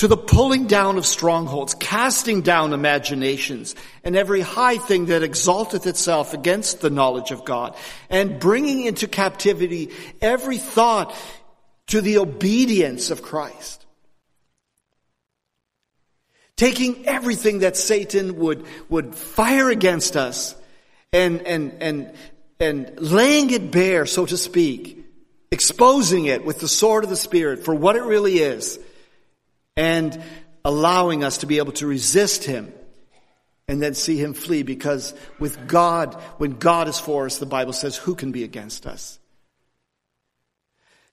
to 0.00 0.08
the 0.08 0.16
pulling 0.16 0.66
down 0.66 0.96
of 0.96 1.04
strongholds, 1.04 1.74
casting 1.74 2.40
down 2.40 2.72
imaginations, 2.72 3.74
and 4.02 4.16
every 4.16 4.40
high 4.40 4.78
thing 4.78 5.04
that 5.06 5.22
exalteth 5.22 5.86
itself 5.86 6.32
against 6.32 6.80
the 6.80 6.88
knowledge 6.88 7.32
of 7.32 7.44
God, 7.44 7.76
and 8.08 8.40
bringing 8.40 8.86
into 8.86 9.06
captivity 9.06 9.90
every 10.22 10.56
thought 10.56 11.14
to 11.88 12.00
the 12.00 12.16
obedience 12.16 13.10
of 13.10 13.20
Christ. 13.20 13.84
Taking 16.56 17.06
everything 17.06 17.58
that 17.58 17.76
Satan 17.76 18.38
would, 18.38 18.64
would 18.88 19.14
fire 19.14 19.68
against 19.68 20.16
us 20.16 20.56
and, 21.12 21.42
and, 21.42 21.74
and, 21.82 22.14
and 22.58 22.98
laying 22.98 23.50
it 23.50 23.70
bare, 23.70 24.06
so 24.06 24.24
to 24.24 24.38
speak, 24.38 25.04
exposing 25.50 26.24
it 26.24 26.42
with 26.42 26.58
the 26.58 26.68
sword 26.68 27.04
of 27.04 27.10
the 27.10 27.16
Spirit 27.16 27.66
for 27.66 27.74
what 27.74 27.96
it 27.96 28.02
really 28.02 28.38
is, 28.38 28.78
and 29.80 30.22
allowing 30.62 31.24
us 31.24 31.38
to 31.38 31.46
be 31.46 31.56
able 31.56 31.72
to 31.72 31.86
resist 31.86 32.44
him 32.44 32.70
and 33.66 33.80
then 33.80 33.94
see 33.94 34.18
him 34.18 34.34
flee 34.34 34.62
because 34.62 35.14
with 35.38 35.66
God, 35.66 36.12
when 36.36 36.58
God 36.58 36.86
is 36.86 37.00
for 37.00 37.24
us, 37.24 37.38
the 37.38 37.46
Bible 37.46 37.72
says, 37.72 37.96
who 37.96 38.14
can 38.14 38.30
be 38.30 38.44
against 38.44 38.86
us? 38.86 39.18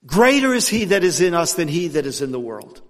Greater 0.05 0.53
is 0.53 0.67
he 0.67 0.83
that 0.85 1.05
is 1.05 1.21
in 1.21 1.33
us 1.33 1.53
than 1.53 1.69
he 1.69 1.87
that 1.87 2.05
is 2.05 2.21
in 2.21 2.33
the 2.33 2.41
world. 2.41 2.81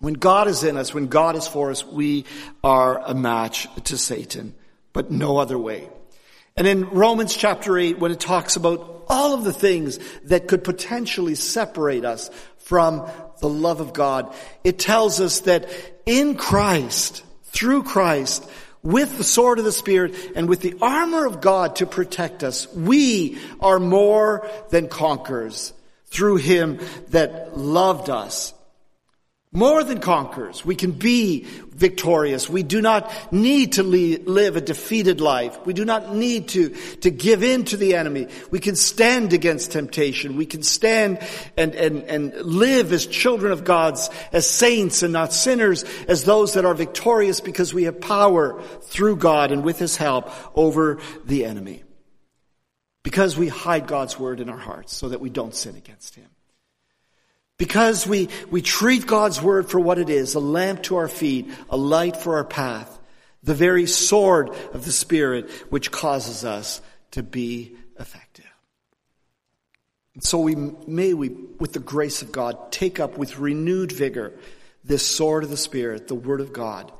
When 0.00 0.14
God 0.14 0.48
is 0.48 0.62
in 0.64 0.76
us, 0.76 0.92
when 0.92 1.06
God 1.06 1.34
is 1.34 1.48
for 1.48 1.70
us, 1.70 1.82
we 1.82 2.26
are 2.62 2.98
a 2.98 3.14
match 3.14 3.66
to 3.84 3.96
Satan, 3.96 4.54
but 4.92 5.10
no 5.10 5.38
other 5.38 5.58
way. 5.58 5.88
And 6.58 6.66
in 6.66 6.90
Romans 6.90 7.34
chapter 7.34 7.78
8, 7.78 7.98
when 7.98 8.12
it 8.12 8.20
talks 8.20 8.56
about 8.56 9.06
all 9.08 9.32
of 9.32 9.44
the 9.44 9.52
things 9.52 9.98
that 10.24 10.46
could 10.46 10.62
potentially 10.62 11.36
separate 11.36 12.04
us 12.04 12.30
from 12.64 13.08
the 13.40 13.48
love 13.48 13.80
of 13.80 13.92
God. 13.92 14.34
It 14.62 14.78
tells 14.78 15.20
us 15.20 15.40
that 15.40 15.68
in 16.06 16.36
Christ, 16.36 17.22
through 17.44 17.84
Christ, 17.84 18.48
with 18.82 19.16
the 19.16 19.24
sword 19.24 19.58
of 19.58 19.64
the 19.64 19.72
Spirit 19.72 20.14
and 20.36 20.48
with 20.48 20.60
the 20.60 20.76
armor 20.82 21.24
of 21.24 21.40
God 21.40 21.76
to 21.76 21.86
protect 21.86 22.44
us, 22.44 22.70
we 22.74 23.38
are 23.60 23.80
more 23.80 24.48
than 24.70 24.88
conquerors 24.88 25.72
through 26.06 26.36
Him 26.36 26.78
that 27.08 27.56
loved 27.56 28.10
us 28.10 28.52
more 29.54 29.84
than 29.84 30.00
conquerors. 30.00 30.64
We 30.64 30.74
can 30.74 30.90
be 30.90 31.44
victorious. 31.44 32.48
We 32.48 32.64
do 32.64 32.82
not 32.82 33.32
need 33.32 33.74
to 33.74 33.84
live 33.84 34.56
a 34.56 34.60
defeated 34.60 35.20
life. 35.20 35.64
We 35.64 35.72
do 35.72 35.84
not 35.84 36.14
need 36.14 36.48
to, 36.48 36.70
to 37.02 37.10
give 37.10 37.44
in 37.44 37.64
to 37.66 37.76
the 37.76 37.94
enemy. 37.94 38.26
We 38.50 38.58
can 38.58 38.74
stand 38.74 39.32
against 39.32 39.70
temptation. 39.70 40.36
We 40.36 40.46
can 40.46 40.64
stand 40.64 41.20
and, 41.56 41.74
and, 41.76 42.02
and 42.02 42.34
live 42.34 42.92
as 42.92 43.06
children 43.06 43.52
of 43.52 43.62
God's, 43.62 44.10
as 44.32 44.48
saints 44.50 45.04
and 45.04 45.12
not 45.12 45.32
sinners, 45.32 45.84
as 46.08 46.24
those 46.24 46.54
that 46.54 46.64
are 46.64 46.74
victorious 46.74 47.40
because 47.40 47.72
we 47.72 47.84
have 47.84 48.00
power 48.00 48.60
through 48.82 49.16
God 49.16 49.52
and 49.52 49.62
with 49.62 49.78
His 49.78 49.96
help 49.96 50.30
over 50.58 50.98
the 51.24 51.44
enemy. 51.44 51.84
Because 53.04 53.36
we 53.36 53.48
hide 53.48 53.86
God's 53.86 54.18
word 54.18 54.40
in 54.40 54.48
our 54.48 54.58
hearts 54.58 54.96
so 54.96 55.10
that 55.10 55.20
we 55.20 55.30
don't 55.30 55.54
sin 55.54 55.76
against 55.76 56.16
Him. 56.16 56.26
Because 57.64 58.06
we, 58.06 58.28
we 58.50 58.60
treat 58.60 59.06
God's 59.06 59.40
word 59.40 59.70
for 59.70 59.80
what 59.80 59.98
it 59.98 60.10
is, 60.10 60.34
a 60.34 60.38
lamp 60.38 60.82
to 60.82 60.96
our 60.96 61.08
feet, 61.08 61.50
a 61.70 61.78
light 61.78 62.14
for 62.14 62.36
our 62.36 62.44
path, 62.44 62.98
the 63.42 63.54
very 63.54 63.86
sword 63.86 64.50
of 64.74 64.84
the 64.84 64.92
Spirit 64.92 65.50
which 65.70 65.90
causes 65.90 66.44
us 66.44 66.82
to 67.12 67.22
be 67.22 67.74
effective. 67.98 68.44
And 70.12 70.22
so 70.22 70.40
we 70.40 70.56
may 70.56 71.14
we, 71.14 71.30
with 71.30 71.72
the 71.72 71.78
grace 71.78 72.20
of 72.20 72.32
God, 72.32 72.70
take 72.70 73.00
up 73.00 73.16
with 73.16 73.38
renewed 73.38 73.92
vigor 73.92 74.34
this 74.84 75.06
sword 75.06 75.42
of 75.42 75.48
the 75.48 75.56
Spirit, 75.56 76.06
the 76.06 76.14
word 76.14 76.42
of 76.42 76.52
God, 76.52 76.92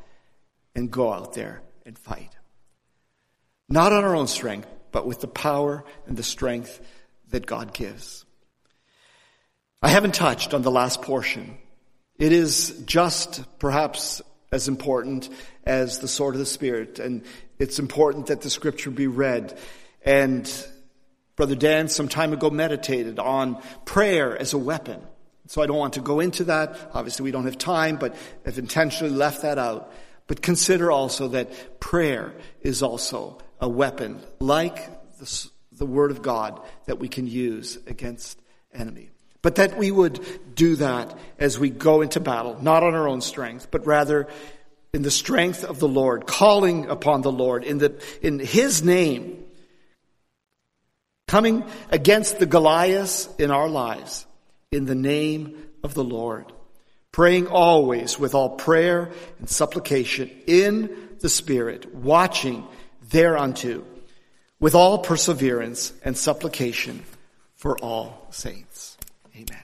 and 0.74 0.90
go 0.90 1.12
out 1.12 1.34
there 1.34 1.60
and 1.84 1.98
fight. 1.98 2.30
Not 3.68 3.92
on 3.92 4.02
our 4.02 4.16
own 4.16 4.28
strength, 4.28 4.68
but 4.92 5.06
with 5.06 5.20
the 5.20 5.28
power 5.28 5.84
and 6.06 6.16
the 6.16 6.22
strength 6.22 6.80
that 7.28 7.44
God 7.44 7.74
gives. 7.74 8.23
I 9.84 9.88
haven't 9.88 10.14
touched 10.14 10.54
on 10.54 10.62
the 10.62 10.70
last 10.70 11.02
portion. 11.02 11.58
It 12.16 12.32
is 12.32 12.70
just 12.86 13.44
perhaps 13.58 14.22
as 14.50 14.66
important 14.66 15.28
as 15.62 15.98
the 15.98 16.08
sword 16.08 16.34
of 16.34 16.38
the 16.38 16.46
Spirit, 16.46 16.98
and 16.98 17.22
it's 17.58 17.78
important 17.78 18.28
that 18.28 18.40
the 18.40 18.48
scripture 18.48 18.90
be 18.90 19.08
read. 19.08 19.58
And 20.02 20.50
Brother 21.36 21.54
Dan 21.54 21.88
some 21.88 22.08
time 22.08 22.32
ago 22.32 22.48
meditated 22.48 23.18
on 23.18 23.62
prayer 23.84 24.34
as 24.34 24.54
a 24.54 24.58
weapon. 24.58 25.02
So 25.48 25.60
I 25.60 25.66
don't 25.66 25.76
want 25.76 25.92
to 25.94 26.00
go 26.00 26.18
into 26.18 26.44
that. 26.44 26.78
Obviously 26.94 27.24
we 27.24 27.30
don't 27.30 27.44
have 27.44 27.58
time, 27.58 27.96
but 27.96 28.16
I've 28.46 28.58
intentionally 28.58 29.14
left 29.14 29.42
that 29.42 29.58
out. 29.58 29.92
But 30.28 30.40
consider 30.40 30.90
also 30.90 31.28
that 31.28 31.78
prayer 31.78 32.32
is 32.62 32.82
also 32.82 33.36
a 33.60 33.68
weapon, 33.68 34.22
like 34.40 34.76
the, 35.18 35.50
the 35.72 35.84
Word 35.84 36.10
of 36.10 36.22
God, 36.22 36.58
that 36.86 36.98
we 36.98 37.08
can 37.08 37.26
use 37.26 37.76
against 37.86 38.40
enemy. 38.72 39.10
But 39.44 39.56
that 39.56 39.76
we 39.76 39.90
would 39.90 40.24
do 40.54 40.76
that 40.76 41.18
as 41.38 41.58
we 41.58 41.68
go 41.68 42.00
into 42.00 42.18
battle, 42.18 42.56
not 42.62 42.82
on 42.82 42.94
our 42.94 43.06
own 43.06 43.20
strength, 43.20 43.70
but 43.70 43.86
rather 43.86 44.26
in 44.94 45.02
the 45.02 45.10
strength 45.10 45.64
of 45.64 45.80
the 45.80 45.86
Lord, 45.86 46.26
calling 46.26 46.86
upon 46.86 47.20
the 47.20 47.30
Lord 47.30 47.62
in 47.62 47.76
the, 47.76 48.02
in 48.22 48.38
His 48.38 48.82
name, 48.82 49.44
coming 51.28 51.62
against 51.90 52.38
the 52.38 52.46
Goliaths 52.46 53.28
in 53.38 53.50
our 53.50 53.68
lives 53.68 54.24
in 54.72 54.86
the 54.86 54.94
name 54.94 55.62
of 55.82 55.92
the 55.92 56.04
Lord, 56.04 56.50
praying 57.12 57.46
always 57.46 58.18
with 58.18 58.34
all 58.34 58.56
prayer 58.56 59.10
and 59.40 59.50
supplication 59.50 60.30
in 60.46 61.16
the 61.20 61.28
Spirit, 61.28 61.94
watching 61.94 62.66
thereunto 63.10 63.84
with 64.58 64.74
all 64.74 65.00
perseverance 65.00 65.92
and 66.02 66.16
supplication 66.16 67.04
for 67.56 67.76
all 67.80 68.26
saints. 68.30 68.93
Amen. 69.36 69.63